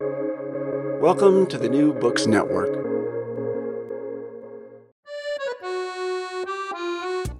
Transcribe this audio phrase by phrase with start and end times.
[0.00, 2.70] Welcome to the New Books Network.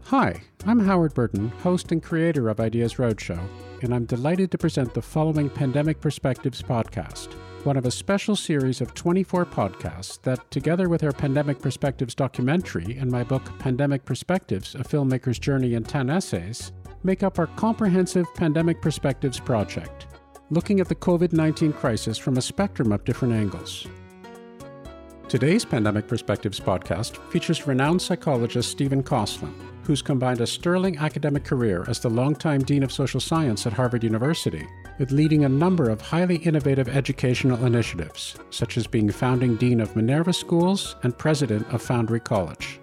[0.06, 3.38] Hi, I'm Howard Burton, host and creator of Ideas Roadshow,
[3.82, 8.80] and I'm delighted to present the following Pandemic Perspectives podcast, one of a special series
[8.80, 14.74] of 24 podcasts that, together with our Pandemic Perspectives documentary and my book Pandemic Perspectives
[14.74, 16.72] A Filmmaker's Journey in 10 Essays,
[17.04, 20.08] make up our comprehensive Pandemic Perspectives project
[20.50, 23.86] looking at the COVID 19 crisis from a spectrum of different angles.
[25.28, 31.84] Today's Pandemic Perspectives podcast features renowned psychologist Stephen Kosslyn, who's combined a sterling academic career
[31.86, 34.66] as the longtime Dean of Social Science at Harvard University
[34.98, 39.94] with leading a number of highly innovative educational initiatives, such as being founding Dean of
[39.94, 42.80] Minerva Schools and President of Foundry College.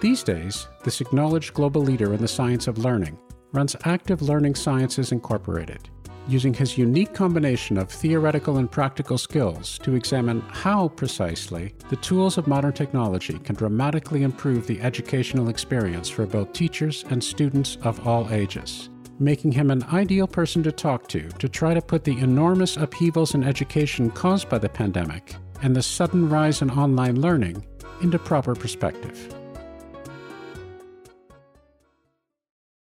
[0.00, 3.18] These days, this acknowledged global leader in the science of learning
[3.52, 5.88] runs Active Learning Sciences Incorporated,
[6.28, 12.36] using his unique combination of theoretical and practical skills to examine how precisely the tools
[12.36, 18.06] of modern technology can dramatically improve the educational experience for both teachers and students of
[18.06, 22.18] all ages, making him an ideal person to talk to to try to put the
[22.18, 27.64] enormous upheavals in education caused by the pandemic and the sudden rise in online learning
[28.02, 29.34] into proper perspective.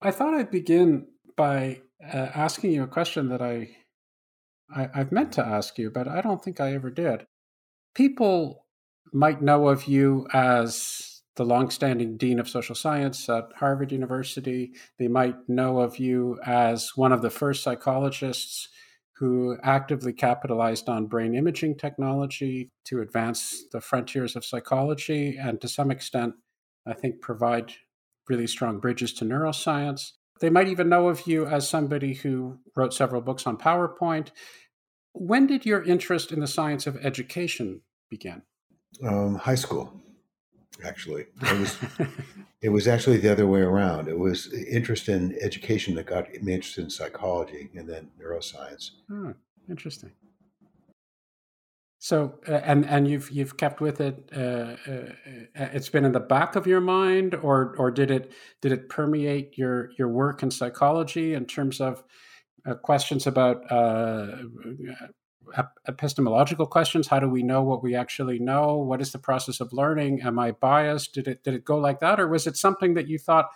[0.01, 3.75] I thought I'd begin by uh, asking you a question that I,
[4.73, 7.25] I I've meant to ask you, but I don't think I ever did.
[7.95, 8.65] People
[9.11, 14.73] might know of you as the longstanding dean of social science at Harvard University.
[14.99, 18.69] They might know of you as one of the first psychologists
[19.15, 25.67] who actively capitalized on brain imaging technology to advance the frontiers of psychology and to
[25.67, 26.33] some extent,
[26.85, 27.73] I think, provide
[28.27, 30.11] really strong bridges to neuroscience.
[30.43, 34.31] They might even know of you as somebody who wrote several books on PowerPoint.
[35.13, 38.41] When did your interest in the science of education begin?
[39.01, 39.93] Um, high school,
[40.83, 41.27] actually.
[41.43, 41.77] It was,
[42.61, 44.09] it was actually the other way around.
[44.09, 48.89] It was interest in education that got me interested in psychology and then neuroscience.
[49.09, 49.33] Oh,
[49.69, 50.11] interesting.
[52.03, 54.29] So uh, and and you've you've kept with it.
[54.35, 54.75] Uh, uh,
[55.57, 58.89] uh, it's been in the back of your mind, or or did it did it
[58.89, 62.03] permeate your your work in psychology in terms of
[62.65, 64.35] uh, questions about uh,
[65.87, 67.07] epistemological questions?
[67.07, 68.75] How do we know what we actually know?
[68.75, 70.23] What is the process of learning?
[70.23, 71.13] Am I biased?
[71.13, 73.47] Did it did it go like that, or was it something that you thought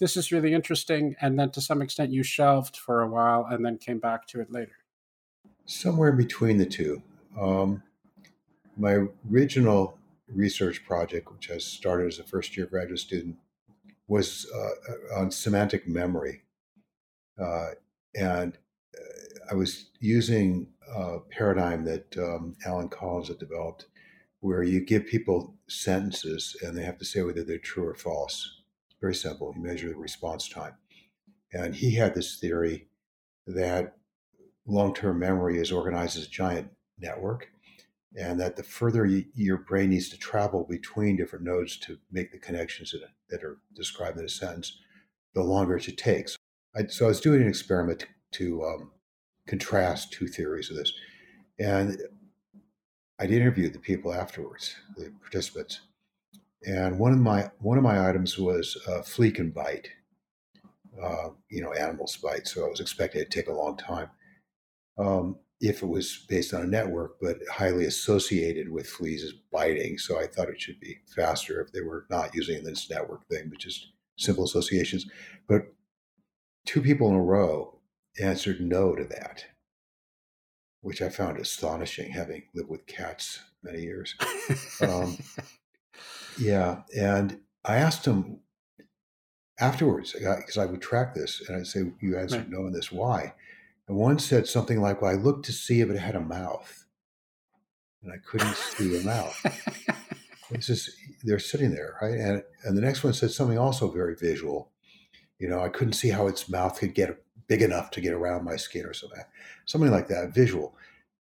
[0.00, 3.64] this is really interesting, and then to some extent you shelved for a while and
[3.64, 4.78] then came back to it later?
[5.64, 7.00] Somewhere between the two.
[7.38, 7.82] Um,
[8.76, 13.36] my original research project, which I started as a first year graduate student,
[14.08, 16.42] was uh, on semantic memory.
[17.40, 17.70] Uh,
[18.14, 18.58] and
[18.96, 23.86] uh, I was using a paradigm that um, Alan Collins had developed,
[24.40, 28.60] where you give people sentences and they have to say whether they're true or false.
[29.00, 29.52] Very simple.
[29.56, 30.74] You measure the response time.
[31.52, 32.88] And he had this theory
[33.46, 33.96] that
[34.66, 37.48] long term memory is organized as a giant network
[38.16, 42.30] and that the further you, your brain needs to travel between different nodes to make
[42.30, 44.78] the connections that, that are described in a sentence,
[45.34, 46.36] the longer it takes.
[46.76, 48.90] I, so I was doing an experiment to um,
[49.48, 50.92] contrast two theories of this,
[51.58, 52.00] and
[53.18, 55.80] I interviewed the people afterwards, the participants,
[56.66, 59.88] and one of my one of my items was uh, flea can bite,
[61.02, 62.48] uh, you know, animals bite.
[62.48, 64.10] So I was expecting it to take a long time.
[64.98, 69.98] Um, if it was based on a network, but highly associated with fleas as biting.
[69.98, 73.48] So I thought it should be faster if they were not using this network thing,
[73.48, 75.06] but just simple associations.
[75.48, 75.62] But
[76.66, 77.78] two people in a row
[78.20, 79.44] answered no to that,
[80.82, 84.14] which I found astonishing, having lived with cats many years.
[84.82, 85.16] um,
[86.38, 88.40] yeah, and I asked them
[89.60, 92.50] afterwards because I would track this, and I'd say, "You answered right.
[92.50, 92.92] no on this.
[92.92, 93.34] Why?"
[93.88, 96.86] And one said something like, Well, I looked to see if it had a mouth,
[98.02, 99.38] and I couldn't see a mouth.
[100.50, 100.90] It's just,
[101.22, 102.18] they're sitting there, right?
[102.18, 104.70] And, and the next one said something also very visual.
[105.38, 108.44] You know, I couldn't see how its mouth could get big enough to get around
[108.44, 109.22] my skin or something,
[109.66, 110.76] something like that, visual.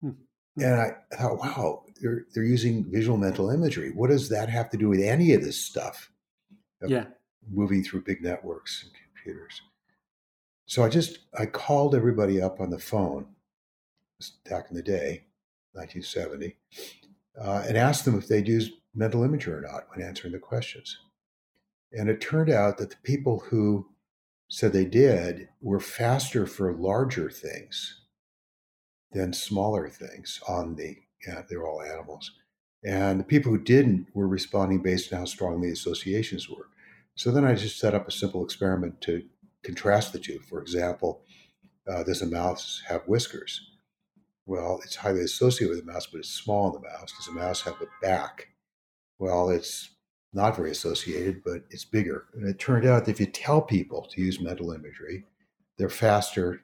[0.01, 0.11] Hmm.
[0.59, 3.91] And I thought, wow, they're they're using visual mental imagery.
[3.91, 6.11] What does that have to do with any of this stuff?
[6.87, 7.07] Yeah.
[7.51, 9.63] Moving through big networks and computers.
[10.67, 13.27] So I just I called everybody up on the phone
[14.49, 15.25] back in the day,
[15.73, 16.57] 1970,
[17.41, 20.99] uh, and asked them if they'd used mental imagery or not when answering the questions.
[21.93, 23.89] And it turned out that the people who
[24.49, 28.03] said they did were faster for larger things
[29.13, 30.97] than smaller things on the,
[31.27, 32.33] yeah, they're all animals.
[32.85, 36.69] And the people who didn't were responding based on how strong the associations were.
[37.17, 39.25] So then I just set up a simple experiment to
[39.65, 40.41] contrast the two.
[40.49, 41.23] For example,
[41.89, 43.61] uh, does a mouse have whiskers?
[44.47, 47.13] Well, it's highly associated with a mouse, but it's small in the mouse.
[47.17, 48.49] Does a mouse have a back?
[49.19, 49.91] Well, it's
[50.33, 52.27] not very associated, but it's bigger.
[52.35, 55.25] And it turned out that if you tell people to use mental imagery,
[55.79, 56.63] they're faster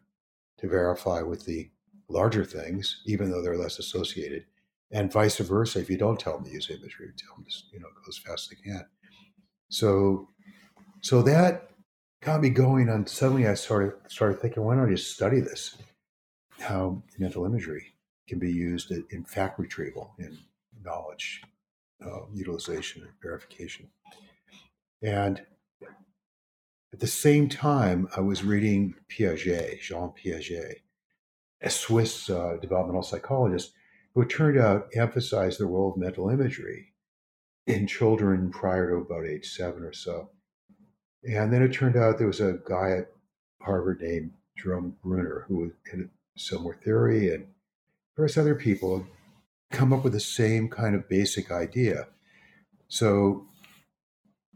[0.59, 1.71] to verify with the
[2.09, 4.45] larger things, even though they're less associated.
[4.93, 7.81] And vice versa, if you don't tell them to use imagery, tell them to you
[7.81, 8.85] know go as fast as they can.
[9.69, 10.29] So,
[11.01, 11.70] so that
[12.23, 13.07] got me going on.
[13.07, 15.77] Suddenly, I started started thinking, why don't I just study this?
[16.59, 17.95] How mental imagery
[18.29, 20.39] can be used in fact retrieval, in
[20.85, 21.43] knowledge
[22.05, 23.89] uh, utilization and verification.
[25.03, 25.43] And
[26.93, 30.77] at the same time, I was reading Piaget, Jean Piaget,
[31.63, 33.73] a Swiss uh, developmental psychologist
[34.15, 36.95] who turned out emphasized the role of mental imagery
[37.67, 40.31] in children prior to about age seven or so.
[41.25, 43.13] And then it turned out there was a guy at
[43.61, 47.47] Harvard named Jerome Bruner who had similar theory, and
[48.17, 49.07] various other people
[49.71, 52.09] come up with the same kind of basic idea.
[52.89, 53.47] So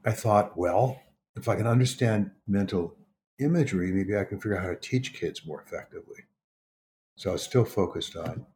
[0.05, 1.01] I thought, well,
[1.37, 2.97] if I can understand mental
[3.39, 6.25] imagery, maybe I can figure out how to teach kids more effectively.
[7.17, 8.47] So I was still focused on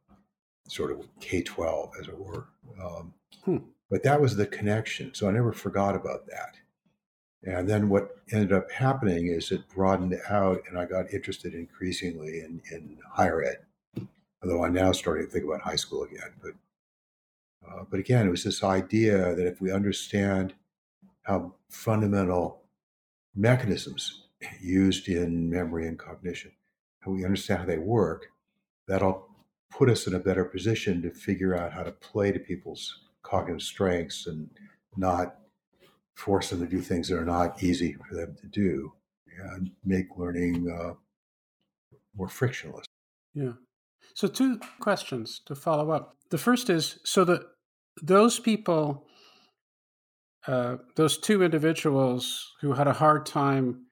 [0.67, 2.47] sort of K 12, as it were.
[2.81, 3.13] Um,
[3.43, 3.57] hmm.
[3.89, 5.13] But that was the connection.
[5.13, 6.55] So I never forgot about that.
[7.43, 12.41] And then what ended up happening is it broadened out, and I got interested increasingly
[12.41, 13.59] in, in higher ed
[14.41, 16.33] although I'm now starting to think about high school again.
[16.41, 16.53] But
[17.67, 20.53] uh, but again, it was this idea that if we understand
[21.23, 22.61] how fundamental
[23.35, 24.23] mechanisms
[24.61, 26.51] used in memory and cognition,
[27.01, 28.27] how we understand how they work,
[28.87, 29.27] that'll
[29.69, 33.61] put us in a better position to figure out how to play to people's cognitive
[33.61, 34.49] strengths and
[34.95, 35.35] not
[36.19, 38.91] force them to do things that are not easy for them to do
[39.53, 40.93] and make learning uh,
[42.15, 42.85] more frictionless.
[43.33, 43.53] Yeah.
[44.13, 46.17] So, two questions to follow up.
[46.29, 47.41] The first is so that
[48.01, 49.05] those people,
[50.45, 53.85] uh, those two individuals who had a hard time,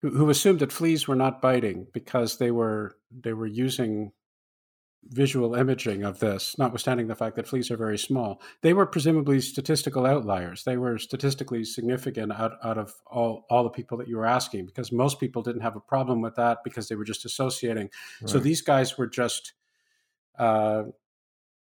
[0.00, 4.12] who, who assumed that fleas were not biting because they were they were using
[5.04, 9.40] visual imaging of this, notwithstanding the fact that fleas are very small, they were presumably
[9.40, 10.64] statistical outliers.
[10.64, 14.66] They were statistically significant out, out of all, all the people that you were asking
[14.66, 17.90] because most people didn't have a problem with that because they were just associating.
[18.20, 18.30] Right.
[18.30, 19.54] So these guys were just,
[20.38, 20.84] uh,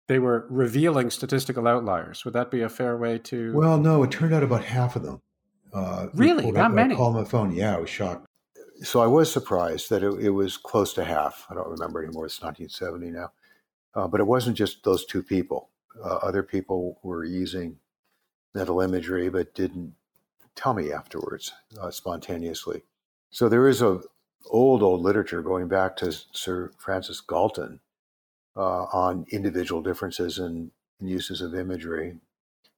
[0.08, 2.24] they were revealing statistical outliers.
[2.26, 3.54] Would that be a fair way to?
[3.54, 5.22] Well, no, it turned out about half of them.
[5.74, 6.52] Uh, really?
[6.52, 6.94] That many?
[6.94, 7.54] I called my phone.
[7.54, 8.28] Yeah, I was shocked
[8.84, 11.46] so I was surprised that it, it, was close to half.
[11.50, 12.26] I don't remember anymore.
[12.26, 13.32] It's 1970 now.
[13.94, 15.70] Uh, but it wasn't just those two people.
[16.04, 17.78] Uh, other people were using
[18.54, 19.96] mental imagery, but didn't
[20.56, 22.84] tell me afterwards uh, spontaneously.
[23.30, 24.02] So there is a
[24.50, 27.80] old, old literature going back to Sir Francis Galton
[28.56, 32.16] uh, on individual differences in, in uses of imagery.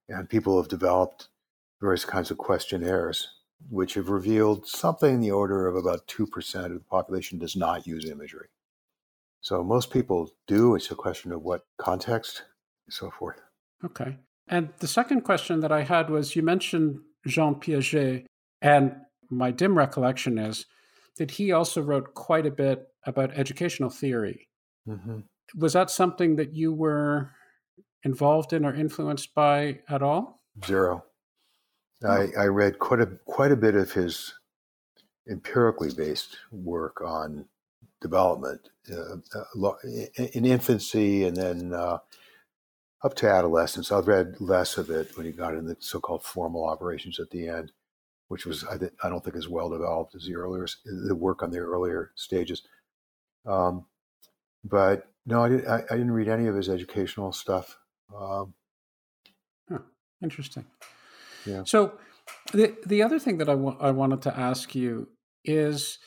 [0.09, 1.27] And people have developed
[1.81, 3.29] various kinds of questionnaires
[3.69, 7.87] which have revealed something in the order of about 2% of the population does not
[7.87, 8.47] use imagery.
[9.41, 10.75] So most people do.
[10.75, 12.43] It's a question of what context
[12.85, 13.41] and so forth.
[13.83, 14.17] Okay.
[14.47, 18.25] And the second question that I had was you mentioned Jean Piaget,
[18.61, 18.95] and
[19.29, 20.65] my dim recollection is
[21.17, 24.47] that he also wrote quite a bit about educational theory.
[24.87, 25.19] Mm-hmm.
[25.55, 27.31] Was that something that you were
[28.03, 30.41] involved in or influenced by at all?
[30.65, 31.03] Zero.
[32.05, 34.33] I, I read quite a quite a bit of his
[35.29, 37.45] empirically based work on
[38.01, 39.15] development uh,
[39.65, 39.73] uh
[40.33, 41.97] in infancy and then uh,
[43.03, 43.91] up to adolescence.
[43.91, 47.47] I've read less of it when he got in the so-called formal operations at the
[47.47, 47.71] end,
[48.27, 51.43] which was I, th- I don't think as well developed as the earlier the work
[51.43, 52.63] on the earlier stages.
[53.45, 53.85] Um,
[54.63, 57.77] but no, I, did, I, I, didn't read any of his educational stuff.
[58.13, 58.53] Um,
[59.69, 59.79] huh,
[60.21, 60.65] interesting.
[61.47, 61.63] Yeah.
[61.65, 61.93] So
[62.53, 65.07] the the other thing that I, wa- I wanted to ask you
[65.43, 65.97] is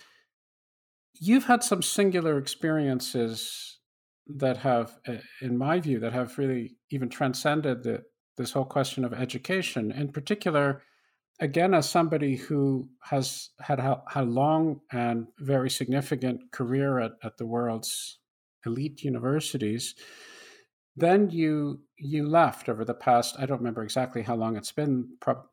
[1.21, 3.79] you've had some singular experiences
[4.27, 8.03] that have, uh, in my view, that have really even transcended the,
[8.37, 9.91] this whole question of education.
[9.93, 10.83] In particular,
[11.41, 17.37] again, as somebody who has had a, a long and very significant career at, at
[17.39, 18.19] the world's
[18.65, 19.95] elite universities,
[20.97, 25.07] then you you left over the past i don't remember exactly how long it's been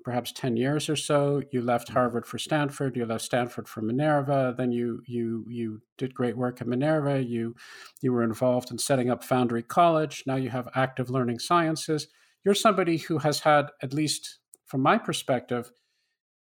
[0.04, 1.98] perhaps 10 years or so you left mm-hmm.
[1.98, 6.62] harvard for stanford you left stanford for minerva then you you you did great work
[6.62, 7.56] at minerva you
[8.02, 12.08] you were involved in setting up foundry college now you have active learning sciences
[12.44, 15.72] you're somebody who has had at least from my perspective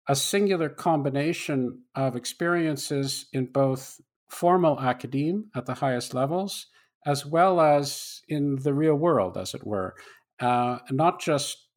[0.07, 6.67] a singular combination of experiences in both formal academe at the highest levels
[7.05, 9.95] as well as in the real world, as it were,
[10.39, 11.67] uh, not just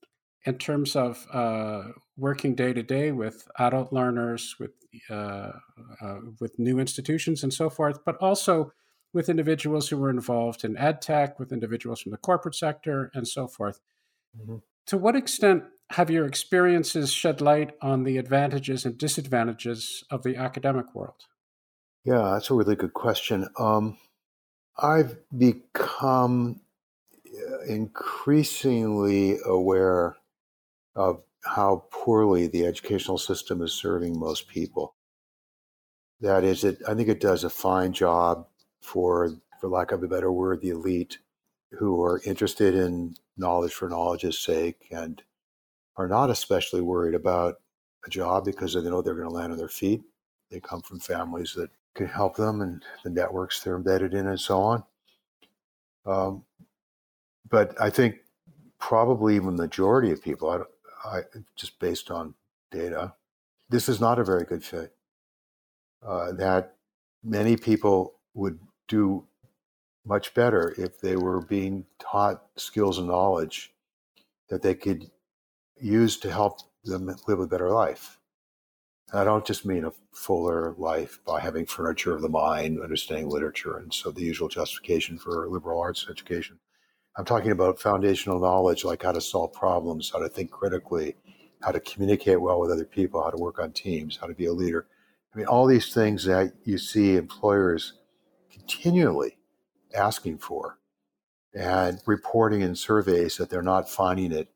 [0.46, 1.84] in terms of uh,
[2.16, 4.72] working day to day with adult learners, with
[5.10, 5.50] uh,
[6.00, 8.72] uh, with new institutions and so forth, but also
[9.12, 13.26] with individuals who were involved in ed tech, with individuals from the corporate sector, and
[13.26, 13.80] so forth.
[14.38, 14.56] Mm-hmm.
[14.88, 20.36] To what extent have your experiences shed light on the advantages and disadvantages of the
[20.36, 21.26] academic world?
[22.04, 23.48] Yeah, that's a really good question.
[23.58, 23.98] Um,
[24.76, 26.60] I've become
[27.26, 30.16] uh, increasingly aware
[30.96, 34.94] of how poorly the educational system is serving most people.
[36.20, 36.78] That is, it.
[36.88, 38.46] I think it does a fine job
[38.80, 41.18] for, for lack of a better word, the elite
[41.72, 45.22] who are interested in knowledge for knowledge's sake and
[45.96, 47.56] are not especially worried about
[48.06, 50.02] a job because they know they're going to land on their feet.
[50.50, 54.40] They come from families that can help them and the networks they're embedded in and
[54.40, 54.84] so on.
[56.06, 56.44] Um,
[57.48, 58.16] but I think
[58.78, 61.22] probably even the majority of people, I, I,
[61.56, 62.34] just based on
[62.70, 63.14] data,
[63.70, 64.92] this is not a very good fit.
[66.06, 66.76] Uh, that
[67.22, 68.58] many people would
[68.88, 69.24] do
[70.04, 73.72] much better if they were being taught skills and knowledge
[74.50, 75.10] that they could
[75.80, 78.18] use to help them live a better life.
[79.12, 83.76] I don't just mean a fuller life by having furniture of the mind, understanding literature,
[83.78, 86.58] and so the usual justification for liberal arts education.
[87.16, 91.14] I'm talking about foundational knowledge like how to solve problems, how to think critically,
[91.62, 94.46] how to communicate well with other people, how to work on teams, how to be
[94.46, 94.86] a leader.
[95.32, 97.94] I mean, all these things that you see employers
[98.50, 99.36] continually
[99.94, 100.78] asking for
[101.54, 104.48] and reporting in surveys that they're not finding it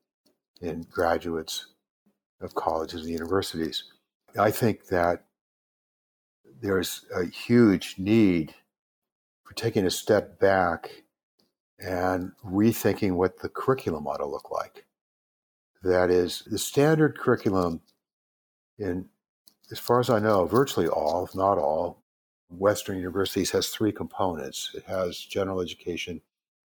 [0.61, 1.67] in graduates
[2.41, 3.85] of colleges and universities.
[4.37, 5.25] I think that
[6.61, 8.55] there's a huge need
[9.45, 11.05] for taking a step back
[11.79, 14.85] and rethinking what the curriculum ought to look like.
[15.83, 17.81] That is, the standard curriculum
[18.79, 19.07] in,
[19.71, 22.03] as far as I know, virtually all, if not all,
[22.51, 24.71] Western universities has three components.
[24.75, 26.21] It has general education,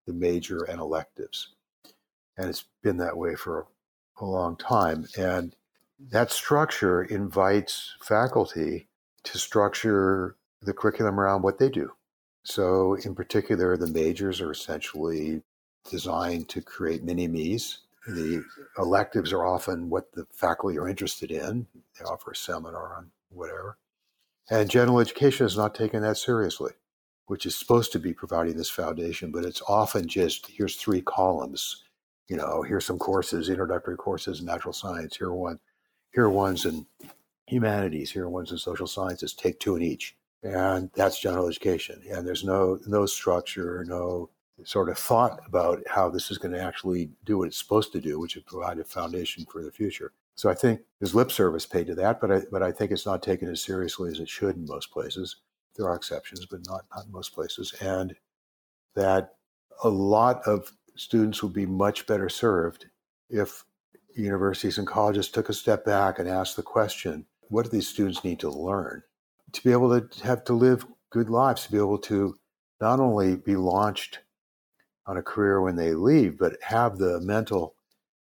[0.07, 1.49] the major, and electives.
[2.37, 3.67] And it's been that way for
[4.19, 5.07] a long time.
[5.17, 5.55] And
[6.11, 8.87] that structure invites faculty
[9.23, 11.91] to structure the curriculum around what they do.
[12.43, 15.41] So, in particular, the majors are essentially
[15.89, 17.79] designed to create mini me's.
[18.05, 18.43] The
[18.77, 21.67] electives are often what the faculty are interested in.
[21.97, 23.77] They offer a seminar on whatever.
[24.49, 26.73] And general education is not taken that seriously,
[27.27, 31.83] which is supposed to be providing this foundation, but it's often just here's three columns.
[32.27, 35.15] You know, here's some courses, introductory courses natural science.
[35.15, 35.59] Here one
[36.13, 36.85] here are ones in
[37.47, 40.15] humanities, here are ones in social sciences, take two in each.
[40.43, 42.01] And that's general education.
[42.09, 44.29] And there's no no structure, no
[44.65, 48.01] sort of thought about how this is going to actually do what it's supposed to
[48.01, 50.11] do, which is provide a foundation for the future.
[50.35, 53.05] So I think there's lip service paid to that, but I, but I think it's
[53.05, 55.37] not taken as seriously as it should in most places.
[55.75, 57.73] There are exceptions, but not, not in most places.
[57.81, 58.15] And
[58.95, 59.35] that
[59.83, 62.87] a lot of students would be much better served
[63.29, 63.63] if
[64.15, 68.23] universities and colleges took a step back and asked the question what do these students
[68.23, 69.03] need to learn
[69.53, 72.35] to be able to have to live good lives, to be able to
[72.81, 74.19] not only be launched
[75.05, 77.75] on a career when they leave, but have the mental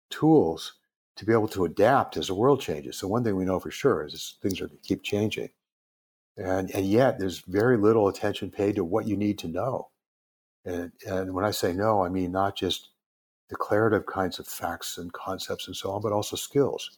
[0.09, 0.75] tools
[1.15, 2.97] to be able to adapt as the world changes.
[2.97, 5.49] So one thing we know for sure is things are keep changing.
[6.37, 9.89] And, and yet there's very little attention paid to what you need to know.
[10.65, 12.89] And, and when I say no, I mean not just
[13.53, 16.97] declarative kinds of facts and concepts and so on, but also skills.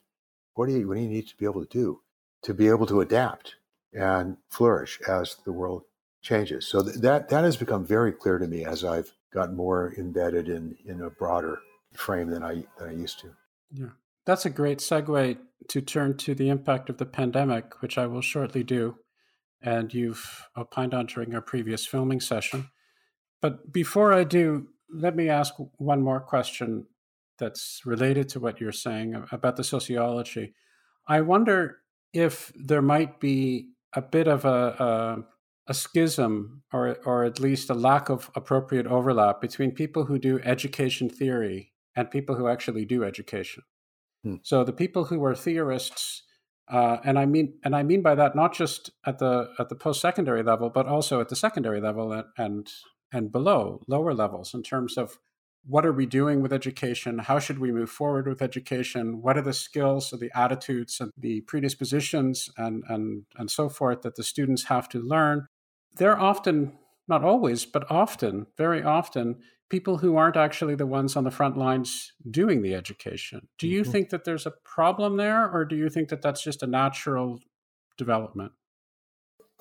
[0.53, 2.01] What do you what do you need to be able to do
[2.43, 3.55] to be able to adapt
[3.93, 5.83] and flourish as the world
[6.21, 6.65] changes?
[6.67, 10.47] So th- that that has become very clear to me as I've gotten more embedded
[10.47, 11.59] in in a broader
[11.93, 13.31] frame than I than I used to.
[13.71, 13.93] Yeah.
[14.25, 18.21] That's a great segue to turn to the impact of the pandemic, which I will
[18.21, 18.95] shortly do,
[19.61, 22.69] and you've opined on during our previous filming session.
[23.41, 26.85] But before I do, let me ask one more question
[27.37, 30.53] that's related to what you're saying about the sociology.
[31.07, 31.77] I wonder
[32.13, 34.49] if there might be a bit of a,
[34.79, 35.23] a,
[35.67, 40.39] a schism or, or at least a lack of appropriate overlap between people who do
[40.43, 43.63] education theory and people who actually do education.
[44.23, 44.35] Hmm.
[44.43, 46.23] So the people who are theorists,
[46.69, 49.75] uh, and I mean, and I mean by that not just at the at the
[49.75, 52.71] post secondary level, but also at the secondary level and, and
[53.15, 55.19] and below lower levels in terms of
[55.67, 57.17] what are we doing with education?
[57.17, 59.21] How should we move forward with education?
[59.21, 64.01] What are the skills or the attitudes and the predispositions and, and, and so forth
[64.03, 65.47] that the students have to learn?
[65.95, 66.73] They're often,
[67.07, 69.37] not always, but often, very often,
[69.69, 73.47] people who aren't actually the ones on the front lines doing the education.
[73.57, 73.91] Do you mm-hmm.
[73.91, 77.39] think that there's a problem there, or do you think that that's just a natural
[77.97, 78.51] development?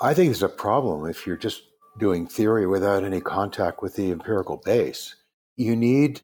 [0.00, 1.62] I think it's a problem if you're just
[1.98, 5.14] doing theory without any contact with the empirical base
[5.56, 6.22] you need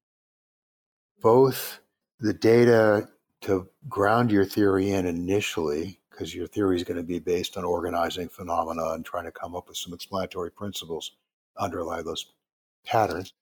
[1.20, 1.80] both
[2.18, 3.08] the data
[3.42, 7.64] to ground your theory in initially, because your theory is going to be based on
[7.64, 11.12] organizing phenomena and trying to come up with some explanatory principles
[11.56, 12.26] underlie those
[12.84, 13.32] patterns.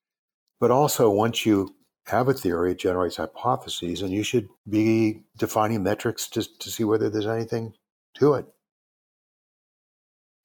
[0.61, 1.75] But also, once you
[2.06, 6.85] have a theory, it generates hypotheses, and you should be defining metrics to, to see
[6.85, 7.75] whether there's anything
[8.14, 8.47] to it.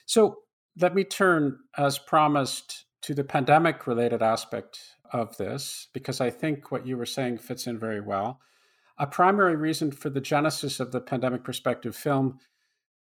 [0.05, 0.39] So
[0.79, 4.79] let me turn, as promised, to the pandemic related aspect
[5.11, 8.39] of this because I think what you were saying fits in very well.
[8.97, 12.39] A primary reason for the genesis of the pandemic perspective film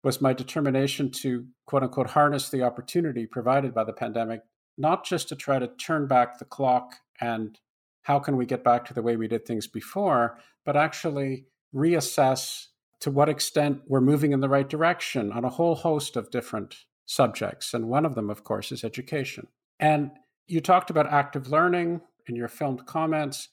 [0.04, 4.40] was my determination to quote unquote harness the opportunity provided by the pandemic,
[4.76, 7.58] not just to try to turn back the clock and
[8.02, 12.66] how can we get back to the way we did things before, but actually reassess
[13.00, 16.84] to what extent we're moving in the right direction on a whole host of different
[17.08, 17.72] subjects.
[17.74, 19.48] And one of them, of course, is education.
[19.80, 20.10] And
[20.46, 23.48] you talked about active learning in your filmed comments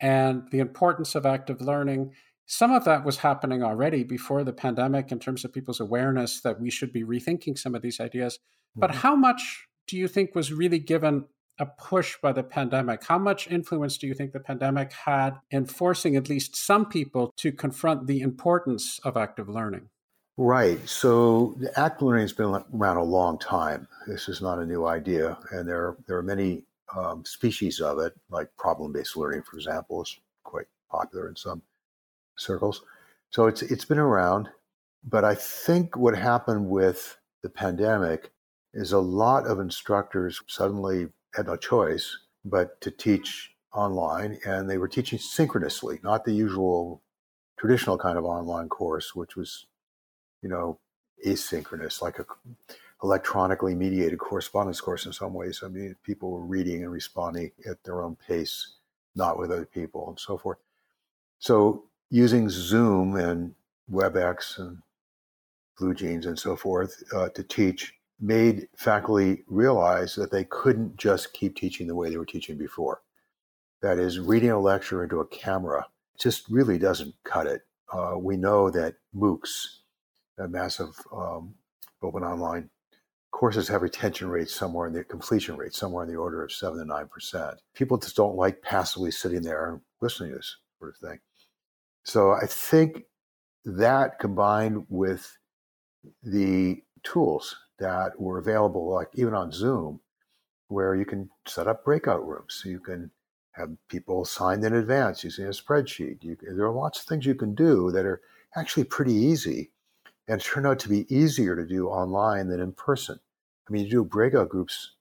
[0.00, 2.12] and the importance of active learning.
[2.46, 6.60] Some of that was happening already before the pandemic in terms of people's awareness that
[6.60, 8.38] we should be rethinking some of these ideas.
[8.74, 9.00] But mm-hmm.
[9.00, 11.26] how much do you think was really given
[11.58, 13.04] a push by the pandemic?
[13.04, 17.32] How much influence do you think the pandemic had in forcing at least some people
[17.38, 19.88] to confront the importance of active learning?
[20.38, 20.86] Right.
[20.88, 23.88] So the active learning has been around a long time.
[24.06, 28.14] This is not a new idea, and there there are many um, species of it,
[28.30, 31.62] like problem-based learning, for example, is quite popular in some
[32.36, 32.82] circles.
[33.30, 34.50] So it's it's been around,
[35.04, 38.30] but I think what happened with the pandemic
[38.74, 44.78] is a lot of instructors suddenly had no choice but to teach online, and they
[44.78, 47.02] were teaching synchronously, not the usual
[47.58, 49.66] traditional kind of online course, which was
[50.46, 50.78] you know,
[51.26, 52.26] asynchronous, like a
[53.02, 55.60] electronically mediated correspondence course in some ways.
[55.64, 58.76] I mean, people were reading and responding at their own pace,
[59.16, 60.58] not with other people and so forth.
[61.40, 63.54] So using Zoom and
[63.90, 64.78] WebEx and
[65.80, 71.56] BlueJeans and so forth uh, to teach made faculty realize that they couldn't just keep
[71.56, 73.02] teaching the way they were teaching before.
[73.82, 75.86] That is, reading a lecture into a camera
[76.20, 77.62] just really doesn't cut it.
[77.92, 79.80] Uh, we know that MOOCs
[80.38, 81.54] massive um,
[82.02, 82.70] open online
[83.36, 86.78] courses have retention rates somewhere in the completion rates somewhere in the order of seven
[86.78, 87.60] to nine percent.
[87.74, 91.18] People just don't like passively sitting there and listening to this sort of thing.
[92.02, 93.04] So I think
[93.66, 95.36] that combined with
[96.22, 100.00] the tools that were available, like even on Zoom,
[100.68, 103.10] where you can set up breakout rooms, so you can
[103.52, 106.22] have people signed in advance using a spreadsheet.
[106.22, 108.22] You, there are lots of things you can do that are
[108.56, 109.72] actually pretty easy
[110.28, 113.18] and it turned out to be easier to do online than in person.
[113.68, 114.92] I mean, you do breakout groups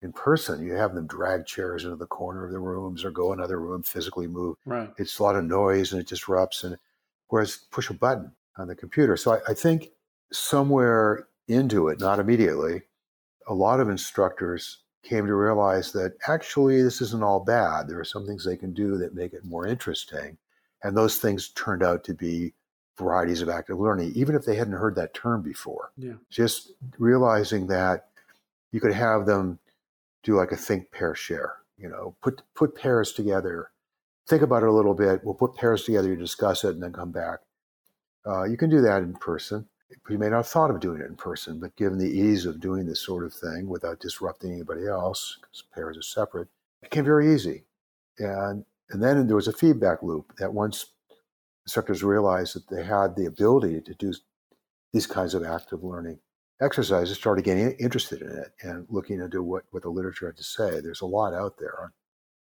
[0.00, 3.32] in person, you have them drag chairs into the corner of the rooms or go
[3.32, 4.56] another room, physically move.
[4.64, 4.90] Right.
[4.96, 6.62] It's a lot of noise and it disrupts.
[6.62, 6.76] And
[7.28, 9.16] whereas push a button on the computer.
[9.16, 9.90] So I, I think
[10.32, 12.82] somewhere into it, not immediately,
[13.48, 17.88] a lot of instructors came to realize that actually this isn't all bad.
[17.88, 20.38] There are some things they can do that make it more interesting.
[20.82, 22.54] And those things turned out to be
[22.98, 25.92] varieties of active learning, even if they hadn't heard that term before.
[25.96, 26.14] Yeah.
[26.30, 28.08] Just realizing that
[28.72, 29.58] you could have them
[30.22, 33.70] do like a think pair share, you know, put put pairs together,
[34.26, 35.24] think about it a little bit.
[35.24, 37.40] We'll put pairs together, you discuss it, and then come back.
[38.26, 39.66] Uh, you can do that in person.
[40.10, 42.60] You may not have thought of doing it in person, but given the ease of
[42.60, 46.48] doing this sort of thing without disrupting anybody else, because pairs are separate,
[46.82, 47.64] it became very easy.
[48.18, 50.86] And and then there was a feedback loop that once
[51.68, 54.10] instructors realized that they had the ability to do
[54.94, 56.18] these kinds of active learning
[56.62, 60.42] exercises, started getting interested in it and looking into what, what the literature had to
[60.42, 60.80] say.
[60.80, 61.90] There's a lot out there on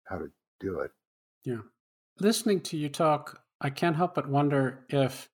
[0.04, 0.92] how to do it.
[1.44, 1.62] Yeah.
[2.20, 5.28] Listening to you talk, I can't help but wonder if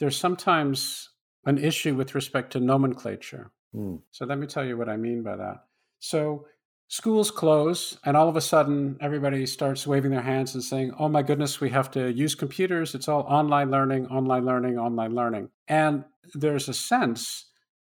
[0.00, 1.10] there's sometimes
[1.46, 3.52] an issue with respect to nomenclature.
[3.72, 4.00] Mm.
[4.10, 5.64] So let me tell you what I mean by that.
[6.00, 6.46] So
[6.90, 11.08] schools close, and all of a sudden, everybody starts waving their hands and saying, Oh
[11.08, 12.94] my goodness, we have to use computers.
[12.96, 15.50] It's all online learning, online learning, online learning.
[15.68, 17.46] And there's a sense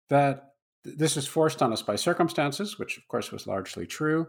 [0.09, 0.49] that
[0.83, 4.27] this is forced on us by circumstances, which of course was largely true.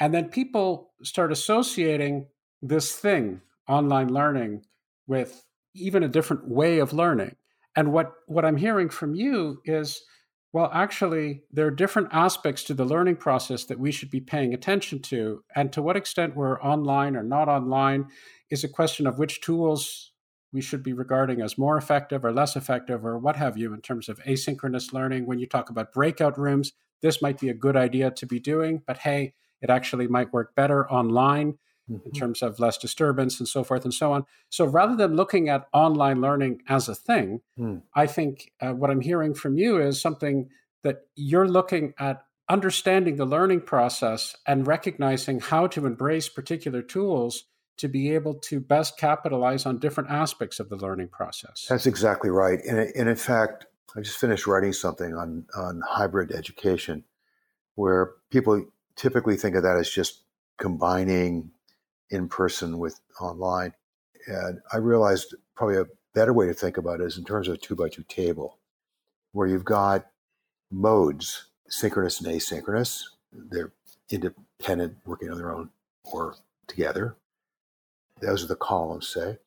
[0.00, 2.26] And then people start associating
[2.60, 4.64] this thing, online learning,
[5.06, 7.36] with even a different way of learning.
[7.76, 10.02] And what, what I'm hearing from you is
[10.52, 14.52] well, actually, there are different aspects to the learning process that we should be paying
[14.52, 15.42] attention to.
[15.56, 18.08] And to what extent we're online or not online
[18.50, 20.12] is a question of which tools
[20.52, 23.80] we should be regarding as more effective or less effective or what have you in
[23.80, 25.24] terms of asynchronous learning.
[25.26, 28.82] When you talk about breakout rooms, this might be a good idea to be doing,
[28.86, 31.56] but hey, it actually might work better online
[31.92, 32.06] mm-hmm.
[32.06, 34.24] in terms of less disturbance and so forth and so on.
[34.48, 37.82] So rather than looking at online learning as a thing, mm.
[37.94, 40.48] I think uh, what I'm hearing from you is something
[40.82, 47.44] that you're looking at understanding the learning process and recognizing how to embrace particular tools
[47.78, 51.66] to be able to best capitalize on different aspects of the learning process.
[51.68, 52.60] That's exactly right.
[52.68, 57.04] And, and in fact, I just finished writing something on, on hybrid education
[57.74, 60.22] where people typically think of that as just
[60.58, 61.50] combining
[62.12, 63.72] in person with online.
[64.28, 67.54] And I realized probably a better way to think about it is in terms of
[67.54, 68.58] a two by two table,
[69.32, 70.06] where you've got
[70.70, 73.02] modes, synchronous and asynchronous.
[73.32, 73.72] They're
[74.10, 75.70] independent, working on their own
[76.04, 76.36] or
[76.68, 77.16] together.
[78.20, 79.38] Those are the columns, say.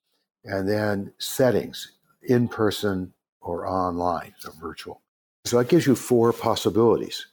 [0.44, 5.02] And then settings, in person or online, so virtual.
[5.46, 7.28] So that gives you four possibilities.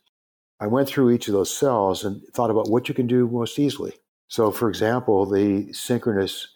[0.61, 3.59] I went through each of those cells and thought about what you can do most
[3.59, 3.95] easily.
[4.33, 6.49] So, for example, the synchronous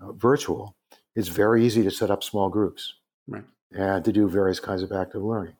[0.00, 0.76] uh, virtual,
[1.16, 2.94] it's very easy to set up small groups
[3.26, 3.42] right.
[3.72, 5.56] and to do various kinds of active learning.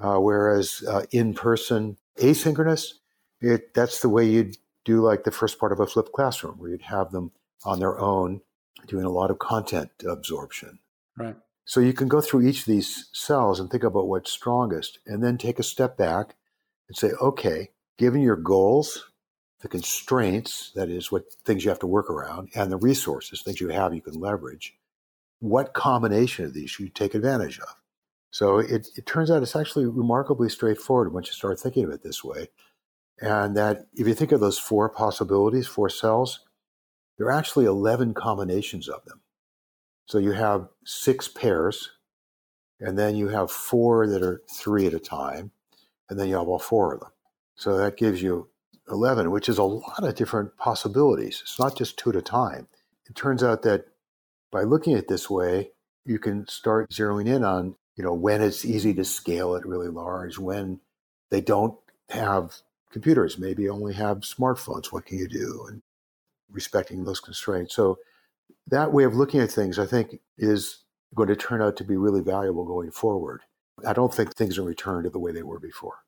[0.00, 2.92] Uh, whereas uh, in person, asynchronous,
[3.40, 6.70] it, that's the way you'd do like the first part of a flipped classroom, where
[6.70, 7.32] you'd have them
[7.64, 8.40] on their own
[8.86, 10.78] doing a lot of content absorption.
[11.18, 11.34] Right.
[11.64, 15.24] So you can go through each of these cells and think about what's strongest, and
[15.24, 16.36] then take a step back
[16.86, 19.09] and say, okay, given your goals
[19.60, 23.60] the constraints, that is, what things you have to work around, and the resources, things
[23.60, 24.74] you have you can leverage,
[25.40, 27.76] what combination of these should you take advantage of?
[28.30, 32.02] So it, it turns out it's actually remarkably straightforward once you start thinking of it
[32.02, 32.48] this way.
[33.20, 36.40] And that if you think of those four possibilities, four cells,
[37.18, 39.20] there are actually 11 combinations of them.
[40.06, 41.90] So you have six pairs,
[42.80, 45.50] and then you have four that are three at a time,
[46.08, 47.10] and then you have all four of them.
[47.56, 48.48] So that gives you
[48.90, 51.40] 11, which is a lot of different possibilities.
[51.42, 52.68] It's not just two at a time.
[53.08, 53.86] It turns out that
[54.50, 55.70] by looking at it this way,
[56.04, 59.88] you can start zeroing in on, you know, when it's easy to scale it really
[59.88, 60.80] large, when
[61.30, 62.56] they don't have
[62.90, 64.86] computers, maybe only have smartphones.
[64.86, 65.66] What can you do?
[65.68, 65.82] And
[66.50, 67.74] respecting those constraints.
[67.74, 67.98] So
[68.66, 70.78] that way of looking at things, I think, is
[71.14, 73.42] going to turn out to be really valuable going forward.
[73.86, 75.98] I don't think things are returned to the way they were before.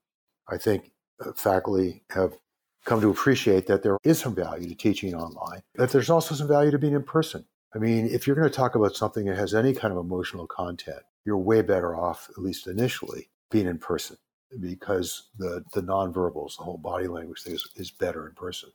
[0.48, 0.92] I think
[1.24, 2.36] uh, faculty have
[2.84, 6.48] come to appreciate that there is some value to teaching online, that there's also some
[6.48, 7.44] value to being in person.
[7.74, 10.46] I mean, if you're going to talk about something that has any kind of emotional
[10.46, 14.16] content, you're way better off, at least initially, being in person
[14.60, 18.70] because the, the nonverbals, the whole body language thing is, is better in person,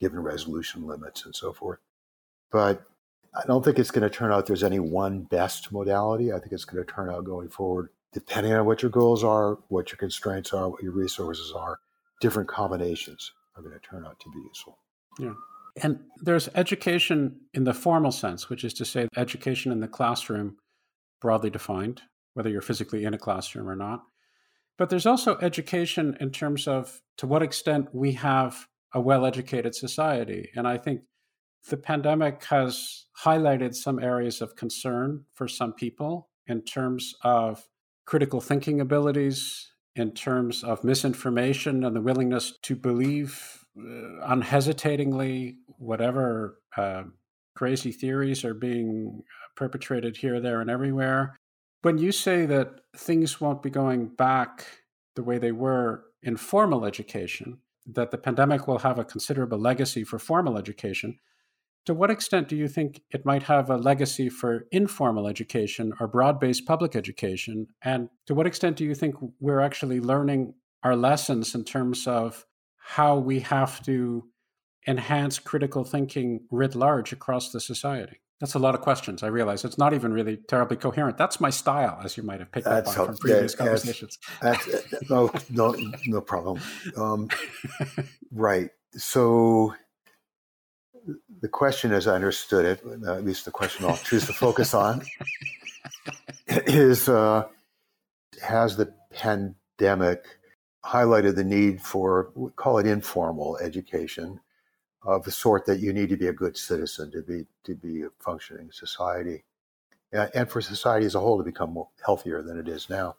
[0.00, 1.78] given resolution limits and so forth.
[2.50, 2.82] But
[3.34, 6.32] I don't think it's going to turn out there's any one best modality.
[6.32, 9.58] I think it's going to turn out going forward, depending on what your goals are,
[9.68, 11.80] what your constraints are, what your resources are,
[12.20, 14.78] different combinations are going to turn out to be useful.
[15.18, 15.34] Yeah.
[15.82, 20.56] And there's education in the formal sense, which is to say, education in the classroom,
[21.20, 22.02] broadly defined,
[22.34, 24.02] whether you're physically in a classroom or not.
[24.78, 29.74] But there's also education in terms of to what extent we have a well educated
[29.74, 30.50] society.
[30.54, 31.02] And I think
[31.68, 37.68] the pandemic has highlighted some areas of concern for some people in terms of
[38.06, 46.58] critical thinking abilities, in terms of misinformation and the willingness to believe uh, unhesitatingly whatever
[46.76, 47.02] uh,
[47.54, 49.22] crazy theories are being
[49.56, 51.36] perpetrated here, there, and everywhere.
[51.82, 54.66] When you say that things won't be going back
[55.14, 60.04] the way they were in formal education, that the pandemic will have a considerable legacy
[60.04, 61.18] for formal education,
[61.86, 66.06] To what extent do you think it might have a legacy for informal education or
[66.06, 67.66] broad based public education?
[67.82, 72.46] And to what extent do you think we're actually learning our lessons in terms of
[72.76, 74.24] how we have to
[74.86, 78.20] enhance critical thinking writ large across the society?
[78.40, 79.22] That's a lot of questions.
[79.22, 81.16] I realize it's not even really terribly coherent.
[81.16, 84.18] That's my style, as you might have picked that's up on from previous conversations.
[84.40, 86.60] That's, that's, no, no, no problem.
[86.96, 87.28] Um,
[88.32, 88.70] right.
[88.96, 89.74] So
[91.42, 94.72] the question, as I understood it, uh, at least the question I'll choose to focus
[94.72, 95.02] on,
[96.46, 97.48] is uh,
[98.40, 100.24] has the pandemic
[100.84, 104.40] highlighted the need for, we call it informal education,
[105.04, 108.02] of the sort that you need to be a good citizen to be to be
[108.02, 109.42] a functioning society,
[110.12, 113.16] and, and for society as a whole to become more healthier than it is now.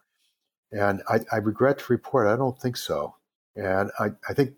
[0.72, 3.16] And I, I regret to report I don't think so.
[3.58, 4.54] And I, I think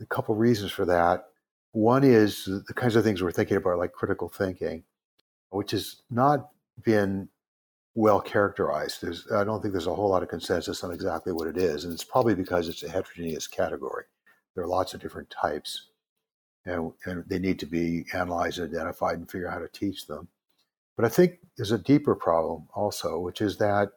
[0.00, 1.26] a couple reasons for that.
[1.74, 4.84] One is the kinds of things we're thinking about, like critical thinking,
[5.50, 6.50] which has not
[6.84, 7.28] been
[7.96, 9.02] well characterized.
[9.02, 11.82] There's, I don't think there's a whole lot of consensus on exactly what it is,
[11.82, 14.04] and it's probably because it's a heterogeneous category.
[14.54, 15.88] There are lots of different types
[16.64, 20.06] and, and they need to be analyzed and identified and figure out how to teach
[20.06, 20.28] them.
[20.94, 23.88] But I think there's a deeper problem also, which is that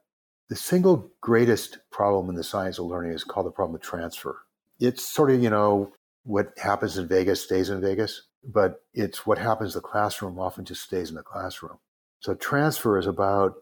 [0.49, 4.39] the single greatest problem in the science of learning is called the problem of transfer.
[4.79, 5.91] It's sort of, you know,
[6.27, 10.65] what happens in Vegas stays in Vegas, but it's what happens in the classroom often
[10.65, 11.77] just stays in the classroom.
[12.19, 13.55] So transfer is about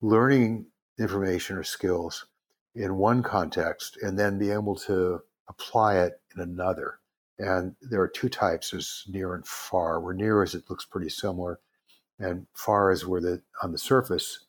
[0.00, 0.66] learning
[0.98, 2.26] information or skills
[2.76, 7.00] in one context and then be able to apply it in another.
[7.40, 9.98] And there are two types there's near and far.
[9.98, 11.58] Where near is it looks pretty similar,
[12.20, 14.46] and far is where the on the surface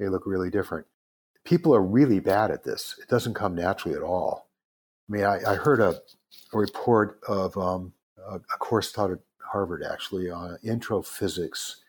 [0.00, 0.88] they look really different.
[1.44, 2.98] People are really bad at this.
[3.00, 4.48] It doesn't come naturally at all.
[5.08, 6.00] I mean, I, I heard a,
[6.52, 11.82] a, report of um, a, a, course taught at Harvard actually on intro physics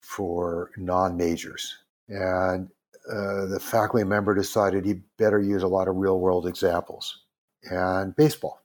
[0.00, 1.76] for non majors.
[2.08, 2.68] And
[3.10, 7.24] uh, the faculty member decided he better use a lot of real world examples
[7.64, 8.60] and baseball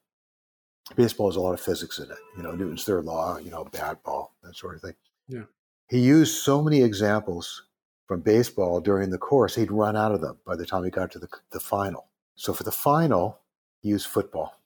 [0.95, 2.17] baseball has a lot of physics in it.
[2.37, 4.93] You know, Newton's third law, you know, bat ball, that sort of thing.
[5.27, 5.43] Yeah.
[5.89, 7.63] He used so many examples
[8.07, 11.11] from baseball during the course, he'd run out of them by the time he got
[11.11, 12.09] to the, the final.
[12.35, 13.39] So for the final,
[13.81, 14.61] he used football.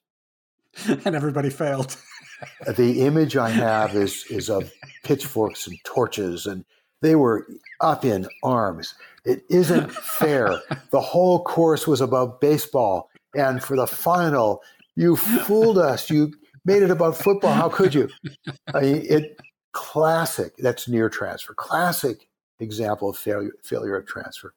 [1.05, 1.95] and everybody failed.
[2.77, 4.71] the image I have is is of
[5.03, 6.65] pitchforks and torches, and
[7.01, 7.47] they were
[7.81, 8.95] up in arms.
[9.25, 10.61] It isn't fair.
[10.91, 14.61] the whole course was about baseball, and for the final,
[14.95, 16.09] you fooled us.
[16.09, 16.33] You
[16.65, 17.53] made it about football.
[17.53, 18.09] How could you?
[18.73, 19.39] I mean, it
[19.71, 20.53] classic.
[20.57, 21.53] That's near transfer.
[21.53, 22.27] Classic
[22.59, 24.53] example of failure, failure of transfer.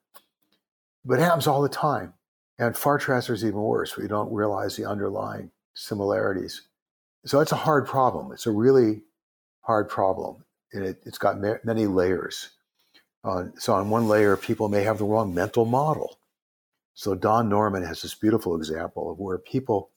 [1.04, 2.14] But it happens all the time.
[2.58, 3.96] And far transfer is even worse.
[3.96, 6.62] We don't realize the underlying similarities.
[7.24, 8.32] So it's a hard problem.
[8.32, 9.02] It's a really
[9.60, 10.44] hard problem.
[10.72, 12.50] And it, has got ma- many layers.
[13.24, 16.18] Uh, so on one layer, people may have the wrong mental model.
[16.94, 19.90] So Don Norman has this beautiful example of where people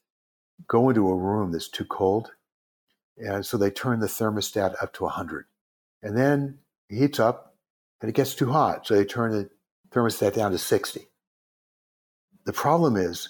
[0.68, 2.32] go into a room that's too cold.
[3.18, 5.46] And so they turn the thermostat up to 100.
[6.04, 6.60] And then
[6.90, 7.56] it heats up
[8.02, 8.86] and it gets too hot.
[8.86, 9.50] So they turn the
[9.92, 11.08] thermostat down to 60.
[12.46, 13.30] The problem is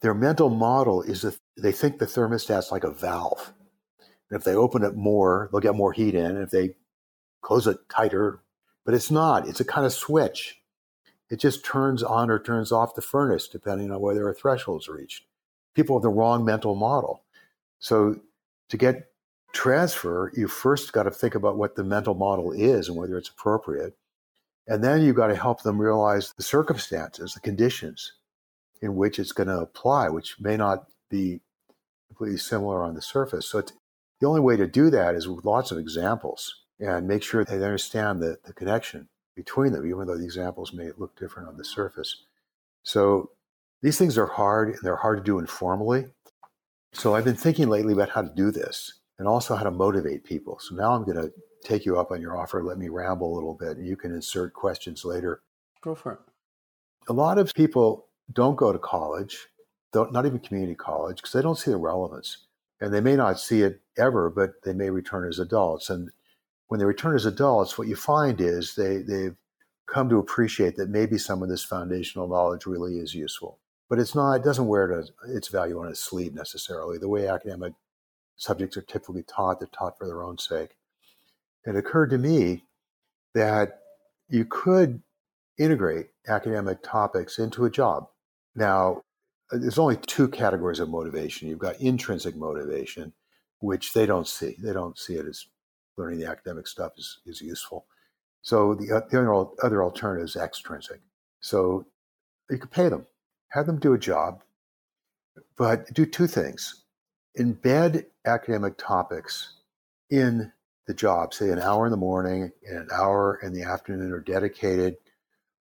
[0.00, 3.52] their mental model is that they think the thermostat's like a valve.
[4.30, 6.24] And if they open it more, they'll get more heat in.
[6.24, 6.74] And if they
[7.40, 8.40] close it tighter,
[8.84, 9.48] but it's not.
[9.48, 10.60] It's a kind of switch.
[11.30, 15.24] It just turns on or turns off the furnace depending on whether a threshold's reached
[15.78, 17.22] people have the wrong mental model.
[17.78, 18.16] So
[18.68, 19.12] to get
[19.52, 23.28] transfer, you first got to think about what the mental model is and whether it's
[23.28, 23.96] appropriate.
[24.66, 28.12] And then you've got to help them realize the circumstances, the conditions
[28.80, 31.40] in which it's going to apply, which may not be
[32.08, 33.48] completely similar on the surface.
[33.48, 33.62] So
[34.20, 37.54] the only way to do that is with lots of examples and make sure they
[37.54, 41.64] understand the, the connection between them, even though the examples may look different on the
[41.64, 42.24] surface.
[42.82, 43.30] So
[43.82, 46.06] these things are hard and they're hard to do informally.
[46.92, 50.24] So I've been thinking lately about how to do this and also how to motivate
[50.24, 50.58] people.
[50.60, 51.32] So now I'm going to
[51.64, 52.62] take you up on your offer.
[52.62, 55.42] Let me ramble a little bit and you can insert questions later.
[55.82, 56.18] Go for it.
[57.08, 59.48] A lot of people don't go to college,
[59.94, 62.38] not even community college, because they don't see the relevance.
[62.80, 65.90] And they may not see it ever, but they may return as adults.
[65.90, 66.10] And
[66.68, 69.36] when they return as adults, what you find is they, they've
[69.86, 74.14] come to appreciate that maybe some of this foundational knowledge really is useful but it's
[74.14, 74.34] not.
[74.34, 76.98] It doesn't wear it its value on its sleeve necessarily.
[76.98, 77.72] The way academic
[78.36, 80.76] subjects are typically taught, they're taught for their own sake.
[81.64, 82.64] It occurred to me
[83.34, 83.80] that
[84.28, 85.02] you could
[85.58, 88.08] integrate academic topics into a job.
[88.58, 89.02] Now,
[89.52, 91.48] there's only two categories of motivation.
[91.48, 93.12] You've got intrinsic motivation,
[93.60, 94.56] which they don't see.
[94.58, 95.46] They don't see it as
[95.96, 97.86] learning the academic stuff is, is useful.
[98.42, 101.00] So the, uh, the other, other alternative is extrinsic.
[101.40, 101.86] So
[102.50, 103.06] you could pay them,
[103.50, 104.42] have them do a job,
[105.56, 106.82] but do two things.
[107.38, 109.54] Embed academic topics
[110.10, 110.52] in
[110.88, 114.20] the job, say an hour in the morning and an hour in the afternoon are
[114.20, 114.96] dedicated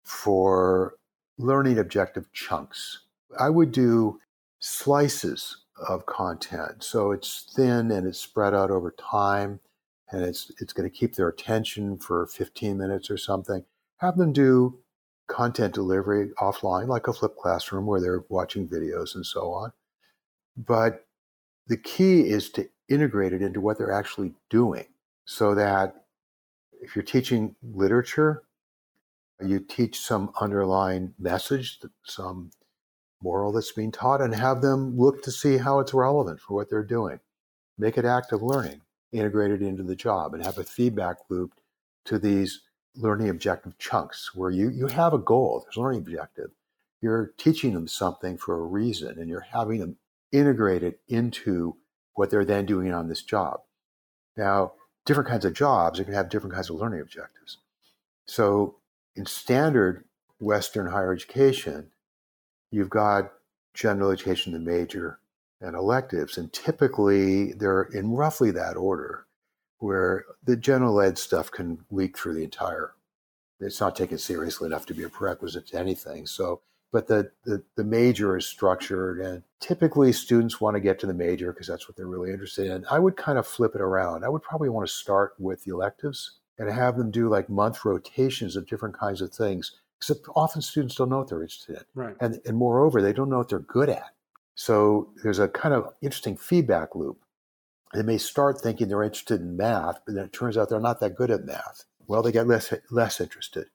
[0.04, 0.96] for
[1.38, 3.00] learning objective chunks.
[3.40, 4.20] I would do
[4.60, 6.84] slices of content.
[6.84, 9.60] So it's thin and it's spread out over time
[10.12, 13.66] and it's it's going to keep their attention for 15 minutes or something.
[13.98, 14.80] Have them do
[15.28, 19.74] content delivery offline like a flipped classroom where they're watching videos and so on.
[20.56, 21.06] But
[21.68, 24.86] the key is to integrate it into what they're actually doing
[25.26, 26.06] so that
[26.82, 28.44] if you're teaching literature,
[29.42, 32.52] you teach some underlying message, some
[33.22, 36.70] moral that's being taught, and have them look to see how it's relevant for what
[36.70, 37.20] they're doing.
[37.78, 41.54] Make it active learning, integrate it into the job, and have a feedback loop
[42.06, 42.62] to these
[42.96, 46.52] learning objective chunks where you, you have a goal, there's a learning objective.
[47.02, 49.98] You're teaching them something for a reason, and you're having them
[50.32, 51.78] integrate it into
[52.14, 53.60] what they're then doing on this job.
[54.38, 54.74] Now,
[55.06, 57.58] different kinds of jobs are going to have different kinds of learning objectives.
[58.26, 58.78] So,
[59.16, 60.04] in standard
[60.40, 61.92] Western higher education,
[62.72, 63.32] you've got
[63.74, 65.20] general education, the major,
[65.62, 66.38] and electives.
[66.38, 69.26] And typically they're in roughly that order,
[69.80, 72.94] where the general ed stuff can leak through the entire.
[73.60, 76.28] It's not taken seriously enough to be a prerequisite to anything.
[76.28, 81.08] So, but the, the, the major is structured, and typically students want to get to
[81.08, 82.86] the major because that's what they're really interested in.
[82.90, 84.24] I would kind of flip it around.
[84.24, 87.84] I would probably want to start with the electives and have them do like month
[87.84, 91.84] rotations of different kinds of things Except often students don't know what they're interested in.
[91.96, 92.16] Right.
[92.20, 94.14] And, and moreover, they don't know what they're good at.
[94.56, 97.18] So there's a kind of interesting feedback loop.
[97.94, 101.00] They may start thinking they're interested in math, but then it turns out they're not
[101.00, 101.86] that good at math.
[102.08, 103.68] Well, they get less, less interested.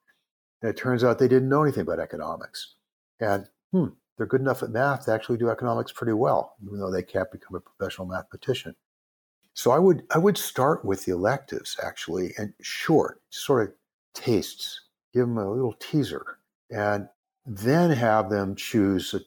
[0.62, 2.74] And it turns out they didn't know anything about economics.
[3.18, 6.92] And hmm, they're good enough at math to actually do economics pretty well, even though
[6.92, 8.76] they can't become a professional mathematician.
[9.60, 13.74] So I would I would start with the electives actually, and short, sort of
[14.14, 14.80] tastes
[15.12, 16.38] give them a little teaser,
[16.70, 17.10] and
[17.44, 19.20] then have them choose a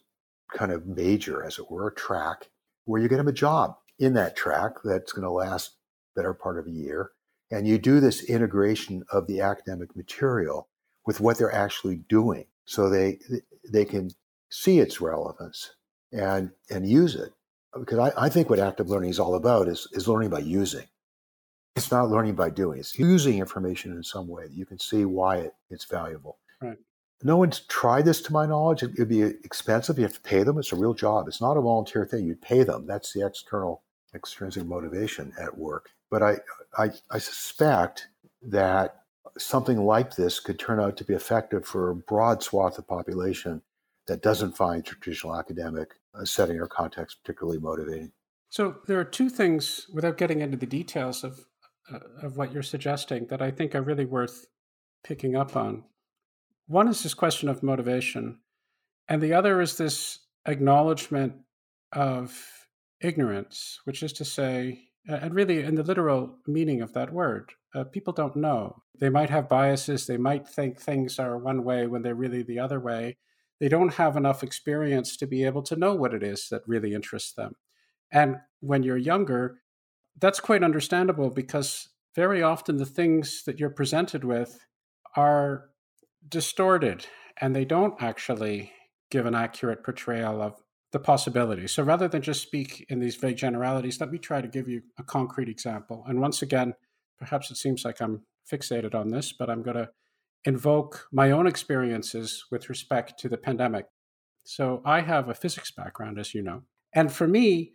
[0.58, 2.50] kind of major, as it were, a track
[2.86, 5.76] where you get them a job in that track that's going to last
[6.16, 7.12] better part of a year.
[7.52, 10.68] And you do this integration of the academic material
[11.06, 13.20] with what they're actually doing so they
[13.72, 14.10] they can
[14.50, 15.76] see its relevance
[16.12, 17.34] and and use it.
[17.78, 20.86] Because I, I think what active learning is all about is, is learning by using.
[21.76, 22.80] It's not learning by doing.
[22.80, 26.38] It's using information in some way that you can see why it, it's valuable.
[26.62, 26.78] Right.
[27.24, 28.84] No one's tried this to my knowledge.
[28.84, 29.98] It, would be expensive.
[29.98, 30.58] You have to pay them.
[30.60, 31.28] It's a real job.
[31.28, 32.26] It's not a volunteer thing.
[32.26, 32.86] You pay them.
[32.86, 33.82] That's the external
[34.14, 35.90] extrinsic motivation at work.
[36.12, 36.38] But I,
[36.78, 38.08] I, I suspect
[38.44, 39.04] that
[39.38, 43.62] something like this could turn out to be effective for a broad swath of population
[44.08, 48.12] that doesn't find traditional academic setting or context particularly motivating.
[48.50, 51.40] So there are two things, without getting into the details of
[51.92, 54.46] uh, of what you're suggesting that I think are really worth
[55.04, 55.84] picking up on.
[56.68, 58.40] One is this question of motivation,
[59.10, 61.34] and the other is this acknowledgement
[61.92, 62.40] of
[63.02, 67.84] ignorance, which is to say, and really in the literal meaning of that word, uh,
[67.84, 68.82] people don't know.
[69.00, 72.60] They might have biases, they might think things are one way when they're really the
[72.60, 73.18] other way.
[73.60, 76.94] They don't have enough experience to be able to know what it is that really
[76.94, 77.56] interests them.
[78.12, 79.60] And when you're younger,
[80.20, 84.66] that's quite understandable because very often the things that you're presented with
[85.16, 85.70] are
[86.28, 87.06] distorted
[87.42, 88.72] and they don't actually
[89.10, 90.62] give an accurate portrayal of
[90.92, 91.74] the possibilities.
[91.74, 94.82] So rather than just speak in these vague generalities, let me try to give you
[95.00, 96.04] a concrete example.
[96.08, 96.76] And once again,
[97.18, 99.90] perhaps it seems like I'm fixated on this, but I'm going to
[100.46, 103.86] invoke my own experiences with respect to the pandemic.
[104.44, 106.64] So I have a physics background, as you know.
[106.94, 107.72] And for me,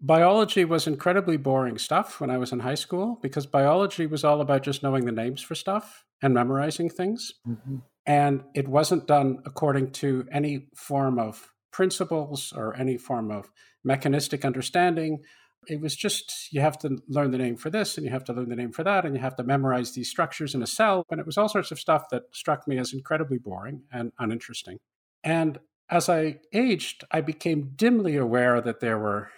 [0.00, 4.40] biology was incredibly boring stuff when I was in high school because biology was all
[4.40, 7.34] about just knowing the names for stuff and memorizing things.
[7.46, 7.76] Mm-hmm.
[8.06, 13.50] And it wasn't done according to any form of principles or any form of
[13.84, 15.22] mechanistic understanding.
[15.66, 18.32] It was just you have to learn the name for this and you have to
[18.32, 21.04] learn the name for that and you have to memorize these structures in a cell.
[21.10, 24.78] And it was all sorts of stuff that struck me as incredibly boring and uninteresting.
[25.22, 25.58] And
[25.90, 29.30] as I aged, I became dimly aware that there were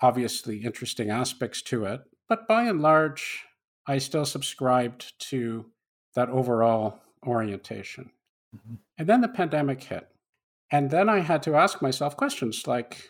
[0.00, 2.02] obviously interesting aspects to it.
[2.28, 3.44] But by and large,
[3.86, 5.66] I still subscribed to
[6.14, 8.10] that overall orientation.
[8.54, 8.74] Mm-hmm.
[8.98, 10.08] And then the pandemic hit.
[10.70, 13.08] And then I had to ask myself questions like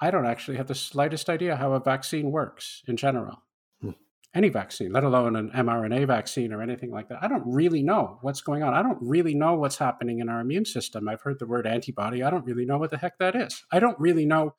[0.00, 3.42] I don't actually have the slightest idea how a vaccine works in general.
[3.82, 3.94] Mm.
[4.34, 7.18] any vaccine, let alone an mRNA vaccine or anything like that.
[7.22, 8.74] I don't really know what's going on.
[8.74, 11.08] I don't really know what's happening in our immune system.
[11.08, 12.22] I've heard the word antibody.
[12.22, 13.64] I don't really know what the heck that is.
[13.72, 14.54] I don't really know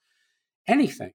[0.68, 1.14] anything.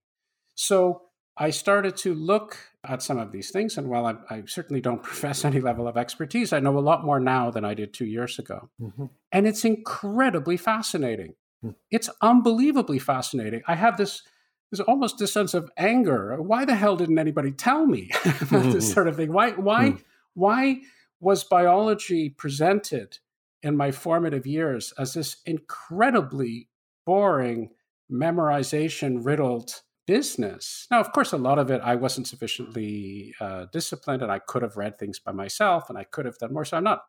[0.55, 1.01] So
[1.37, 3.77] I started to look at some of these things.
[3.77, 7.03] And while I, I, certainly don't profess any level of expertise, I know a lot
[7.03, 8.69] more now than I did two years ago.
[8.81, 9.05] Mm-hmm.
[9.31, 11.35] And it's incredibly fascinating.
[11.65, 11.77] Mm-hmm.
[11.91, 13.61] It's unbelievably fascinating.
[13.67, 14.23] I have this.
[14.71, 16.41] There's almost a sense of anger.
[16.41, 18.71] Why the hell didn't anybody tell me mm-hmm.
[18.71, 19.31] this sort of thing?
[19.31, 20.01] Why, why, mm.
[20.33, 20.81] why
[21.19, 23.19] was biology presented
[23.61, 26.67] in my formative years as this incredibly
[27.05, 27.69] boring,
[28.11, 30.87] memorization riddled business.
[30.91, 34.61] Now, of course, a lot of it I wasn't sufficiently uh, disciplined, and I could
[34.61, 36.65] have read things by myself, and I could have done more.
[36.65, 37.05] So I'm not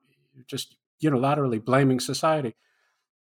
[0.47, 2.55] just unilaterally blaming society,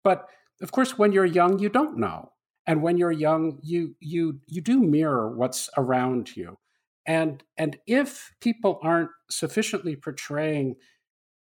[0.04, 0.28] but
[0.62, 2.32] of course, when you're young, you don't know,
[2.68, 6.58] and when you're young, you you you do mirror what's around you,
[7.06, 10.76] and and if people aren't sufficiently portraying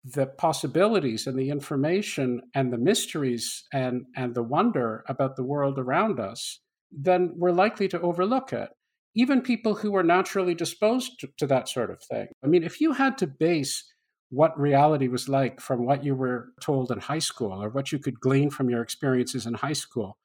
[0.05, 5.79] the possibilities and the information and the mysteries and and the wonder about the world
[5.79, 6.59] around us
[6.93, 8.71] then we're likely to overlook it.
[9.15, 12.29] Even people who are naturally disposed to, to that sort of thing.
[12.45, 13.85] I mean, if you had to base
[14.33, 17.99] what reality was like from what you were told in high school or what you
[17.99, 20.17] could glean from your experiences in high school,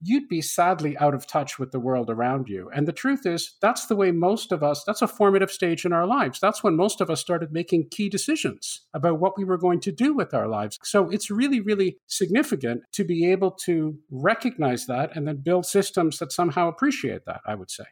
[0.00, 2.70] you'd be sadly out of touch with the world around you.
[2.72, 5.92] And the truth is, that's the way most of us, that's a formative stage in
[5.92, 6.38] our lives.
[6.38, 9.90] That's when most of us started making key decisions about what we were going to
[9.90, 10.78] do with our lives.
[10.84, 16.18] So it's really, really significant to be able to recognize that and then build systems
[16.18, 17.86] that somehow appreciate that, I would say.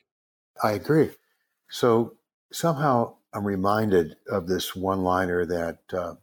[0.62, 1.10] I agree.
[1.68, 2.14] So
[2.52, 6.14] somehow I'm reminded of this one liner that uh,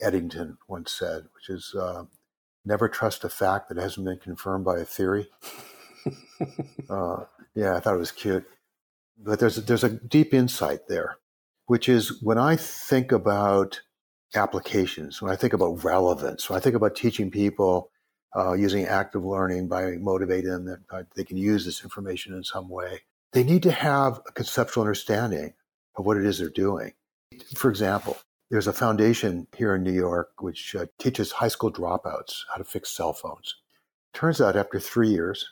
[0.00, 2.04] Eddington once said, which is, uh,
[2.64, 5.28] never trust a fact that hasn't been confirmed by a theory.
[6.90, 7.24] uh,
[7.54, 8.46] yeah, I thought it was cute.
[9.18, 11.16] But there's a, there's a deep insight there,
[11.66, 13.80] which is when I think about
[14.34, 17.90] applications, when I think about relevance, when I think about teaching people
[18.36, 22.68] uh, using active learning by motivating them that they can use this information in some
[22.68, 23.00] way,
[23.32, 25.54] they need to have a conceptual understanding
[25.98, 26.92] of what it is they're doing.
[27.54, 28.16] For example,
[28.50, 32.64] there's a foundation here in New York which uh, teaches high school dropouts how to
[32.64, 33.56] fix cell phones.
[34.14, 35.46] Turns out after three years,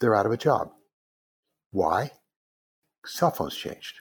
[0.00, 0.70] they're out of a job.
[1.72, 2.12] Why?
[3.04, 4.00] Cell phones changed.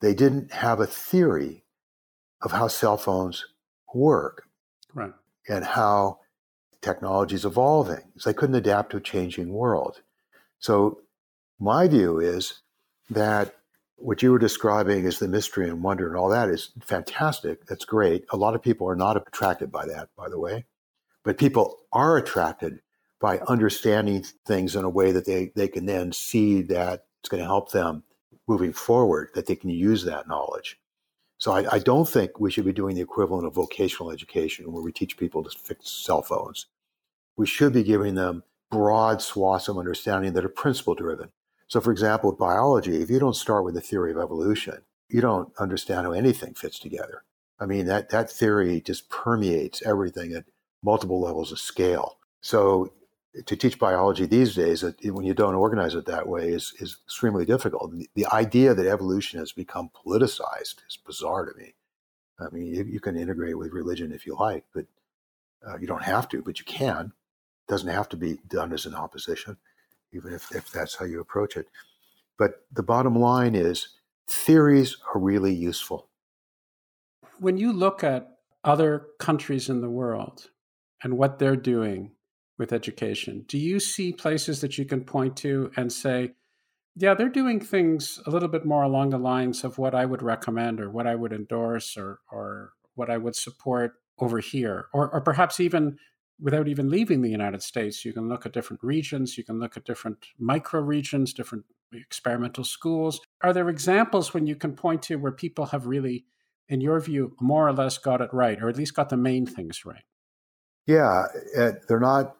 [0.00, 1.64] They didn't have a theory
[2.40, 3.46] of how cell phones
[3.94, 4.48] work
[4.94, 5.12] right.
[5.48, 6.18] and how
[6.80, 8.02] technology is evolving.
[8.16, 10.00] So they couldn't adapt to a changing world.
[10.58, 11.02] So
[11.60, 12.62] my view is
[13.10, 13.54] that
[14.02, 17.66] what you were describing is the mystery and wonder and all that is fantastic.
[17.66, 18.24] That's great.
[18.30, 20.66] A lot of people are not attracted by that, by the way,
[21.22, 22.80] but people are attracted
[23.20, 27.40] by understanding things in a way that they, they can then see that it's going
[27.40, 28.02] to help them
[28.48, 30.80] moving forward, that they can use that knowledge.
[31.38, 34.82] So I, I don't think we should be doing the equivalent of vocational education where
[34.82, 36.66] we teach people to fix cell phones.
[37.36, 41.30] We should be giving them broad swaths of understanding that are principle driven
[41.72, 45.22] so, for example, with biology, if you don't start with the theory of evolution, you
[45.22, 47.24] don't understand how anything fits together.
[47.58, 50.44] I mean, that, that theory just permeates everything at
[50.82, 52.18] multiple levels of scale.
[52.42, 52.92] So,
[53.46, 57.46] to teach biology these days, when you don't organize it that way, is, is extremely
[57.46, 57.94] difficult.
[58.14, 61.72] The idea that evolution has become politicized is bizarre to me.
[62.38, 64.84] I mean, you, you can integrate with religion if you like, but
[65.66, 67.14] uh, you don't have to, but you can.
[67.66, 69.56] It doesn't have to be done as an opposition
[70.12, 71.66] even if, if that's how you approach it.
[72.38, 73.88] But the bottom line is
[74.28, 76.08] theories are really useful.
[77.38, 78.28] When you look at
[78.64, 80.48] other countries in the world
[81.02, 82.12] and what they're doing
[82.58, 86.32] with education, do you see places that you can point to and say,
[86.94, 90.22] yeah, they're doing things a little bit more along the lines of what I would
[90.22, 94.86] recommend or what I would endorse or, or what I would support over here?
[94.92, 95.98] Or, or perhaps even
[96.42, 99.76] without even leaving the United States, you can look at different regions, you can look
[99.76, 103.20] at different micro regions, different experimental schools.
[103.42, 106.24] Are there examples when you can point to where people have really,
[106.68, 109.46] in your view, more or less got it right, or at least got the main
[109.46, 110.04] things right?
[110.86, 112.36] Yeah, eh, they're not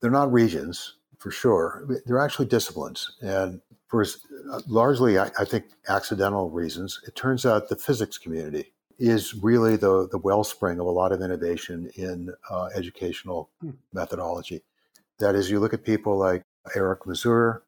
[0.00, 1.86] they're not regions for sure.
[2.04, 4.04] They're actually disciplines, and for
[4.66, 10.06] largely, I, I think, accidental reasons, it turns out the physics community is really the,
[10.08, 13.70] the wellspring of a lot of innovation in uh, educational hmm.
[13.92, 14.62] methodology.
[15.18, 16.44] That is, you look at people like
[16.74, 17.62] Eric Mazur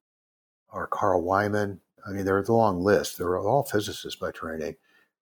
[0.70, 1.78] or Carl Wieman.
[2.06, 3.16] I mean, they're a long list.
[3.16, 4.76] They're all physicists by training.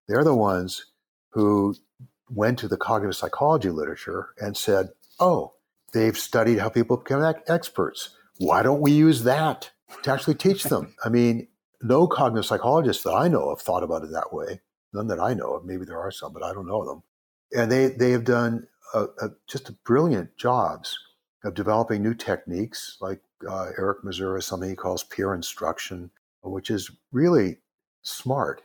[0.09, 0.87] They're the ones
[1.31, 1.77] who
[2.29, 4.91] went to the cognitive psychology literature and said,
[5.21, 5.53] oh,
[5.93, 8.11] they've studied how people become experts.
[8.39, 9.71] Why don't we use that
[10.03, 10.95] to actually teach them?
[11.05, 11.49] I mean,
[11.83, 14.61] no cognitive psychologists that I know of thought about it that way.
[14.93, 15.65] None that I know of.
[15.65, 17.03] Maybe there are some, but I don't know them.
[17.53, 20.99] And they, they have done a, a, just brilliant jobs
[21.45, 26.11] of developing new techniques, like uh, Eric Mazur something he calls peer instruction,
[26.43, 27.59] which is really
[28.03, 28.63] smart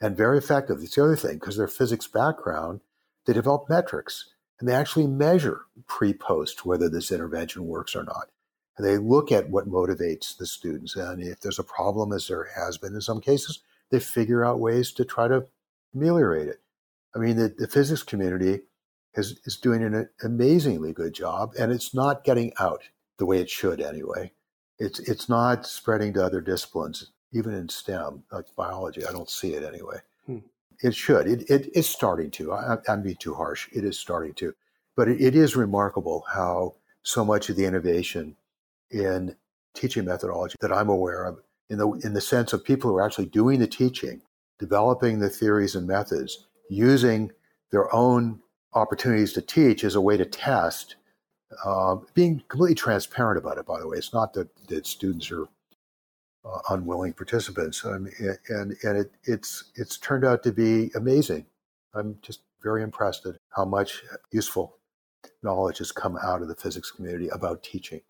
[0.00, 0.78] and very effective.
[0.80, 2.80] It's the other thing, because their physics background,
[3.26, 8.28] they develop metrics and they actually measure pre post whether this intervention works or not.
[8.76, 10.94] And they look at what motivates the students.
[10.96, 13.60] And if there's a problem, as there has been in some cases,
[13.90, 15.46] they figure out ways to try to
[15.94, 16.60] ameliorate it.
[17.14, 18.60] I mean, the, the physics community
[19.14, 22.82] is, is doing an amazingly good job, and it's not getting out
[23.18, 24.32] the way it should anyway.
[24.78, 29.04] It's, it's not spreading to other disciplines, even in STEM, like biology.
[29.04, 29.98] I don't see it anyway.
[30.26, 30.38] Hmm.
[30.82, 31.26] It should.
[31.26, 32.52] It, it is starting to.
[32.52, 33.68] I, am being too harsh.
[33.72, 34.54] It is starting to.
[34.96, 38.36] But it, it is remarkable how so much of the innovation
[38.90, 39.34] in
[39.74, 43.04] teaching methodology that I'm aware of, in the, in the sense of people who are
[43.04, 44.22] actually doing the teaching,
[44.58, 47.30] developing the theories and methods, using
[47.70, 48.40] their own
[48.74, 50.96] opportunities to teach as a way to test,
[51.64, 53.96] uh, being completely transparent about it, by the way.
[53.96, 55.46] It's not that, that students are
[56.44, 57.84] uh, unwilling participants.
[57.84, 58.12] I mean,
[58.48, 61.46] and and it, it's it's turned out to be amazing.
[61.94, 64.78] I'm just very impressed at how much useful
[65.42, 68.00] knowledge has come out of the physics community about teaching.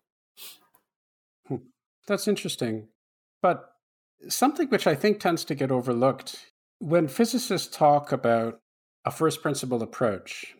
[1.47, 1.57] Hmm.
[2.07, 2.87] That's interesting.
[3.41, 3.73] But
[4.27, 6.49] something which I think tends to get overlooked
[6.79, 8.59] when physicists talk about
[9.05, 10.55] a first principle approach,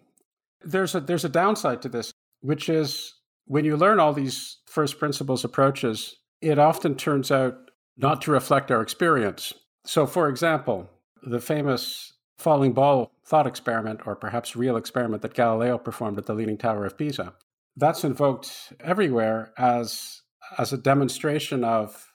[0.62, 5.00] there's a there's a downside to this, which is when you learn all these first
[5.00, 9.54] principles approaches, it often turns out not to reflect our experience.
[9.86, 10.90] So, for example,
[11.24, 16.34] the famous falling ball thought experiment, or perhaps real experiment that Galileo performed at the
[16.34, 17.34] Leaning Tower of Pisa,
[17.76, 20.22] that's invoked everywhere as
[20.58, 22.09] as a demonstration of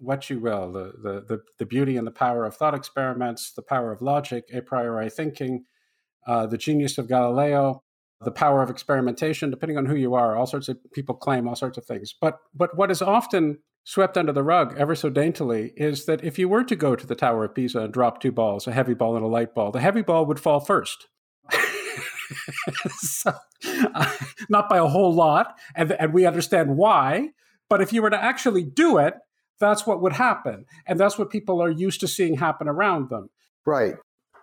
[0.00, 3.62] what you will the, the, the, the, beauty and the power of thought experiments, the
[3.62, 5.64] power of logic, a priori thinking,
[6.26, 7.82] uh, the genius of Galileo,
[8.20, 10.36] the power of experimentation, depending on who you are.
[10.36, 12.14] All sorts of people claim all sorts of things.
[12.20, 16.38] But, but what is often swept under the rug ever so daintily is that if
[16.38, 18.94] you were to go to the Tower of Pisa and drop two balls, a heavy
[18.94, 21.06] ball and a light ball, the heavy ball would fall first.
[22.98, 23.32] so,
[23.94, 24.12] uh,
[24.48, 27.30] not by a whole lot, and, and we understand why.
[27.68, 29.14] But if you were to actually do it,
[29.58, 30.66] that's what would happen.
[30.86, 33.30] And that's what people are used to seeing happen around them.
[33.64, 33.94] Right.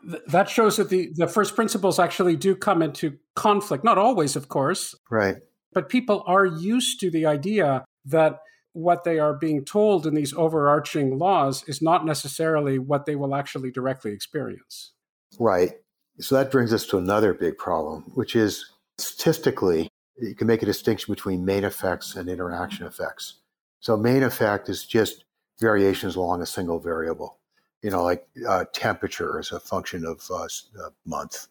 [0.09, 3.83] Th- that shows that the, the first principles actually do come into conflict.
[3.83, 4.95] Not always, of course.
[5.09, 5.37] Right.
[5.73, 8.39] But people are used to the idea that
[8.73, 13.35] what they are being told in these overarching laws is not necessarily what they will
[13.35, 14.93] actually directly experience.
[15.39, 15.73] Right.
[16.19, 19.89] So that brings us to another big problem, which is statistically,
[20.19, 23.39] you can make a distinction between main effects and interaction effects.
[23.83, 25.25] So main effect is just
[25.59, 27.39] variations along a single variable,
[27.81, 30.47] you know, like uh, temperature is a function of uh,
[30.85, 31.47] a month.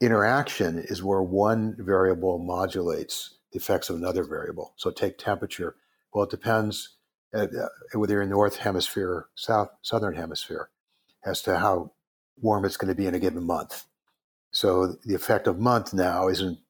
[0.00, 4.72] Interaction is where one variable modulates the effects of another variable.
[4.76, 5.76] So take temperature.
[6.14, 6.96] Well, it depends
[7.34, 7.46] uh,
[7.92, 10.70] whether you're in the north hemisphere, or south southern hemisphere,
[11.26, 11.92] as to how
[12.40, 13.84] warm it's going to be in a given month.
[14.50, 16.60] So the effect of month now isn't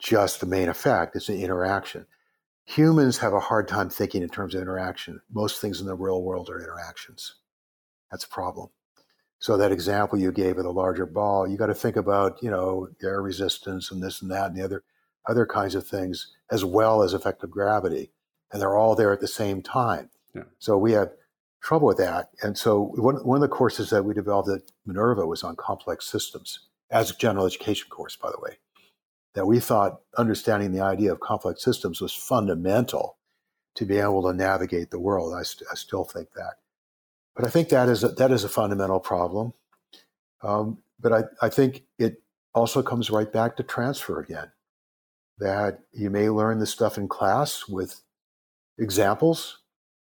[0.00, 2.06] just the main effect; it's an interaction
[2.66, 5.20] humans have a hard time thinking in terms of interaction.
[5.32, 7.36] Most things in the real world are interactions.
[8.10, 8.68] That's a problem.
[9.38, 12.50] So that example you gave of the larger ball, you got to think about, you
[12.50, 14.84] know, air resistance and this and that and the other
[15.28, 18.12] other kinds of things, as well as effective gravity.
[18.52, 20.08] And they're all there at the same time.
[20.34, 20.44] Yeah.
[20.60, 21.10] So we have
[21.60, 22.30] trouble with that.
[22.42, 26.06] And so one, one of the courses that we developed at Minerva was on complex
[26.06, 26.60] systems
[26.90, 28.58] as a general education course, by the way
[29.36, 33.18] that we thought understanding the idea of complex systems was fundamental
[33.74, 35.34] to be able to navigate the world.
[35.38, 36.54] I, st- I still think that.
[37.36, 39.52] But I think that is a, that is a fundamental problem.
[40.42, 42.22] Um, but I, I think it
[42.54, 44.52] also comes right back to transfer again.
[45.38, 48.00] That you may learn the stuff in class with
[48.78, 49.58] examples,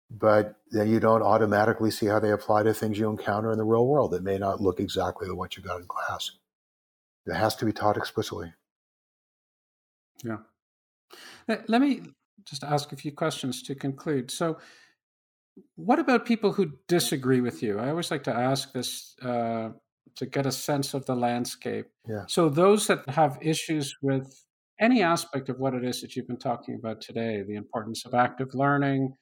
[0.09, 3.63] but then you don't automatically see how they apply to things you encounter in the
[3.63, 6.32] real world that may not look exactly like what you got in class.
[7.25, 8.51] It has to be taught explicitly.
[10.24, 10.38] Yeah.
[11.47, 12.01] Let me
[12.45, 14.32] just ask a few questions to conclude.
[14.32, 14.57] So,
[15.76, 17.78] what about people who disagree with you?
[17.80, 19.69] I always like to ask this uh,
[20.15, 21.88] to get a sense of the landscape.
[22.07, 22.24] Yeah.
[22.28, 24.43] So, those that have issues with
[24.80, 28.13] any aspect of what it is that you've been talking about today the importance of
[28.13, 29.13] active learning,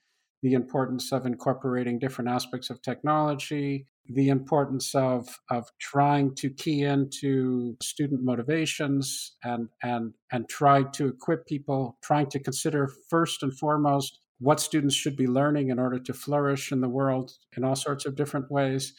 [0.41, 6.81] the importance of incorporating different aspects of technology, the importance of of trying to key
[6.83, 13.57] into student motivations and and and try to equip people, trying to consider first and
[13.57, 17.75] foremost what students should be learning in order to flourish in the world in all
[17.75, 18.93] sorts of different ways.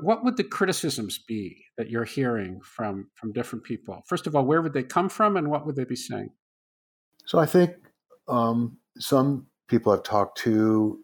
[0.00, 4.02] What would the criticisms be that you're hearing from from different people?
[4.06, 6.30] First of all, where would they come from, and what would they be saying?
[7.26, 7.72] So I think
[8.28, 11.00] um, some people I've talked to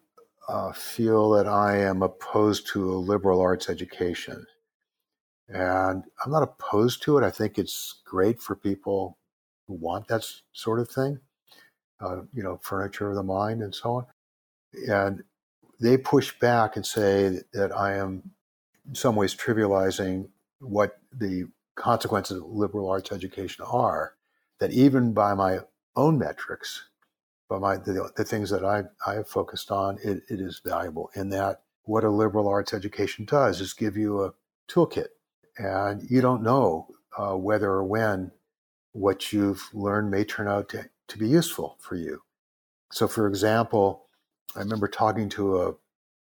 [0.47, 4.45] uh, feel that I am opposed to a liberal arts education,
[5.47, 7.23] and I'm not opposed to it.
[7.23, 9.17] I think it's great for people
[9.67, 11.19] who want that sort of thing,
[12.01, 14.05] uh, you know, furniture of the mind and so on.
[14.89, 15.23] And
[15.79, 18.31] they push back and say that I am
[18.87, 20.29] in some ways trivializing
[20.59, 24.15] what the consequences of liberal arts education are,
[24.59, 25.59] that even by my
[25.95, 26.89] own metrics,
[27.53, 31.11] by my the, the things that I, I have focused on, it, it is valuable
[31.15, 34.33] in that what a liberal arts education does is give you a
[34.67, 35.09] toolkit.
[35.57, 36.87] And you don't know
[37.17, 38.31] uh, whether or when
[38.93, 42.21] what you've learned may turn out to, to be useful for you.
[42.91, 44.07] So, for example,
[44.55, 45.73] I remember talking to a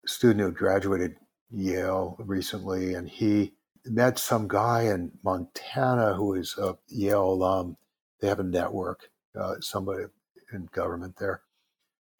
[0.06, 1.16] student who graduated
[1.50, 3.54] Yale recently, and he
[3.84, 7.76] met some guy in Montana who is a Yale alum.
[8.20, 10.04] They have a network, uh, somebody
[10.52, 11.42] in government there.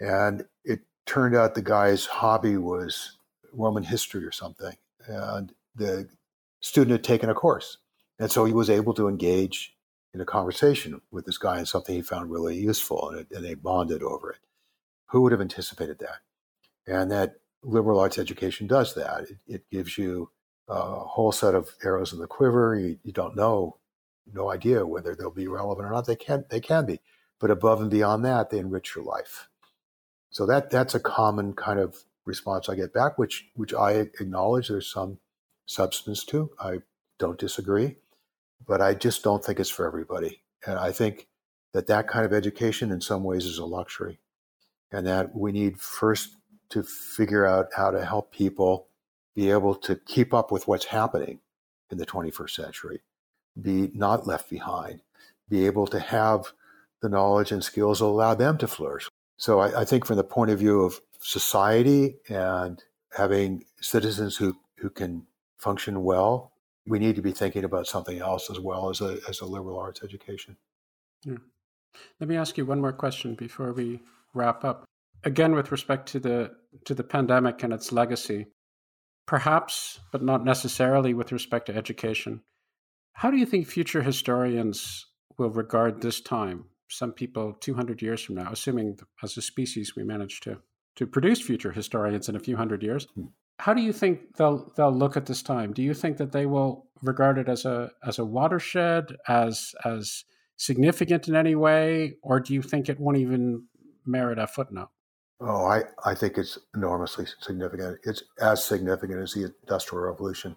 [0.01, 3.19] And it turned out the guy's hobby was
[3.53, 4.77] Roman history or something.
[5.07, 6.09] And the
[6.61, 7.79] student had taken a course.
[8.19, 9.75] And so he was able to engage
[10.15, 13.45] in a conversation with this guy and something he found really useful, and, it, and
[13.45, 14.39] they bonded over it.
[15.07, 16.19] Who would have anticipated that?
[16.87, 19.23] And that liberal arts education does that.
[19.23, 20.31] It, it gives you
[20.69, 22.79] a whole set of arrows in the quiver.
[22.79, 23.77] You, you, don't know,
[24.33, 26.07] no idea whether they'll be relevant or not.
[26.07, 27.01] They can, they can be,
[27.41, 29.49] but above and beyond that, they enrich your life.
[30.31, 34.69] So that that's a common kind of response I get back, which which I acknowledge
[34.69, 35.19] there's some
[35.67, 36.51] substance to.
[36.61, 36.79] I
[37.19, 37.97] don't disagree,
[38.67, 40.43] but I just don't think it's for everybody.
[40.67, 41.29] And I think
[41.73, 44.21] that that kind of education, in some ways, is a luxury,
[44.91, 46.37] and that we need first
[46.71, 48.89] to figure out how to help people
[49.35, 51.41] be able to keep up with what's happening
[51.91, 53.01] in the 21st century,
[53.61, 55.01] be not left behind,
[55.49, 56.53] be able to have
[57.03, 59.09] the knowledge and skills will allow them to flourish.
[59.37, 62.83] So I, I think from the point of view of society and
[63.17, 65.27] having citizens who, who can
[65.59, 66.53] function well,
[66.87, 69.79] we need to be thinking about something else as well as a, as a liberal
[69.79, 70.57] arts education.
[71.25, 71.37] Yeah.
[72.21, 74.01] Let me ask you one more question before we
[74.35, 74.85] wrap up
[75.25, 76.53] again with respect to the
[76.85, 78.47] to the pandemic and its legacy
[79.27, 82.41] perhaps but not necessarily with respect to education
[83.13, 88.37] how do you think future historians will regard this time some people 200 years from
[88.37, 90.59] now assuming as a species we manage to
[90.97, 93.27] to produce future historians in a few hundred years hmm.
[93.59, 96.47] how do you think they'll they'll look at this time do you think that they
[96.47, 100.25] will regard it as a as a watershed as as
[100.57, 103.65] significant in any way or do you think it won't even
[104.05, 104.89] merit a footnote
[105.41, 108.01] Oh, I, I think it's enormously significant.
[108.03, 110.57] It's as significant as the Industrial Revolution.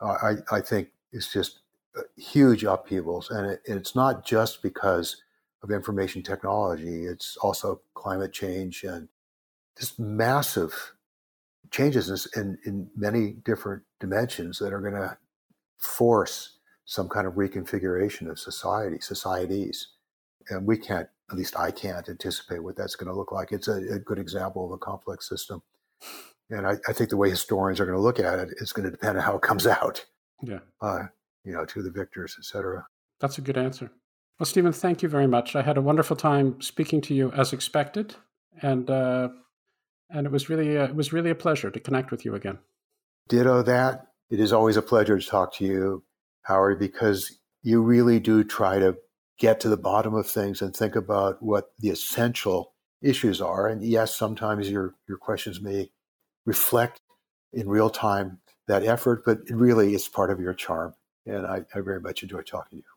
[0.00, 1.60] I, I think it's just
[1.96, 3.30] uh, huge upheavals.
[3.30, 5.22] And it, it's not just because
[5.64, 9.08] of information technology, it's also climate change and
[9.76, 10.92] just massive
[11.70, 15.16] changes in, in many different dimensions that are going to
[15.78, 19.88] force some kind of reconfiguration of society, societies.
[20.50, 23.50] And we can't at least I can't anticipate what that's going to look like.
[23.50, 25.62] It's a, a good example of a complex system.
[26.50, 28.84] And I, I, think the way historians are going to look at it is going
[28.84, 30.04] to depend on how it comes out.
[30.42, 30.58] Yeah.
[30.82, 31.04] Uh,
[31.44, 32.86] you know, to the victors, et cetera.
[33.20, 33.90] That's a good answer.
[34.38, 35.54] Well, Stephen, thank you very much.
[35.54, 38.16] I had a wonderful time speaking to you as expected,
[38.62, 39.28] and uh,
[40.10, 42.58] and it was really uh, it was really a pleasure to connect with you again.
[43.28, 44.08] Ditto that.
[44.30, 46.04] It is always a pleasure to talk to you,
[46.42, 48.96] Howard, because you really do try to
[49.38, 53.68] get to the bottom of things and think about what the essential issues are.
[53.68, 55.90] And yes, sometimes your, your questions may
[56.46, 57.00] reflect
[57.52, 60.94] in real time that effort, but really it's part of your charm.
[61.26, 62.93] And I, I very much enjoy talking to you.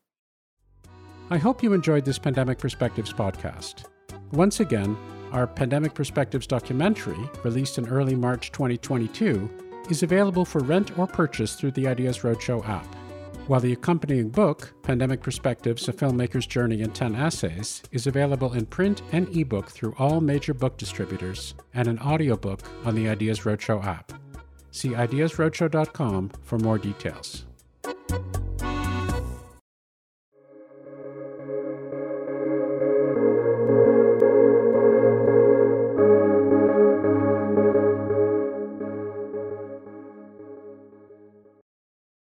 [1.30, 3.86] I hope you enjoyed this Pandemic Perspectives podcast.
[4.32, 4.98] Once again,
[5.32, 9.50] our Pandemic Perspectives documentary, released in early March 2022,
[9.90, 12.88] is available for rent or purchase through the Ideas Roadshow app
[13.48, 18.66] while the accompanying book, Pandemic Perspectives A Filmmaker's Journey in 10 Essays, is available in
[18.66, 23.84] print and ebook through all major book distributors and an audiobook on the Ideas Roadshow
[23.84, 24.12] app.
[24.72, 27.46] See ideasroadshow.com for more details.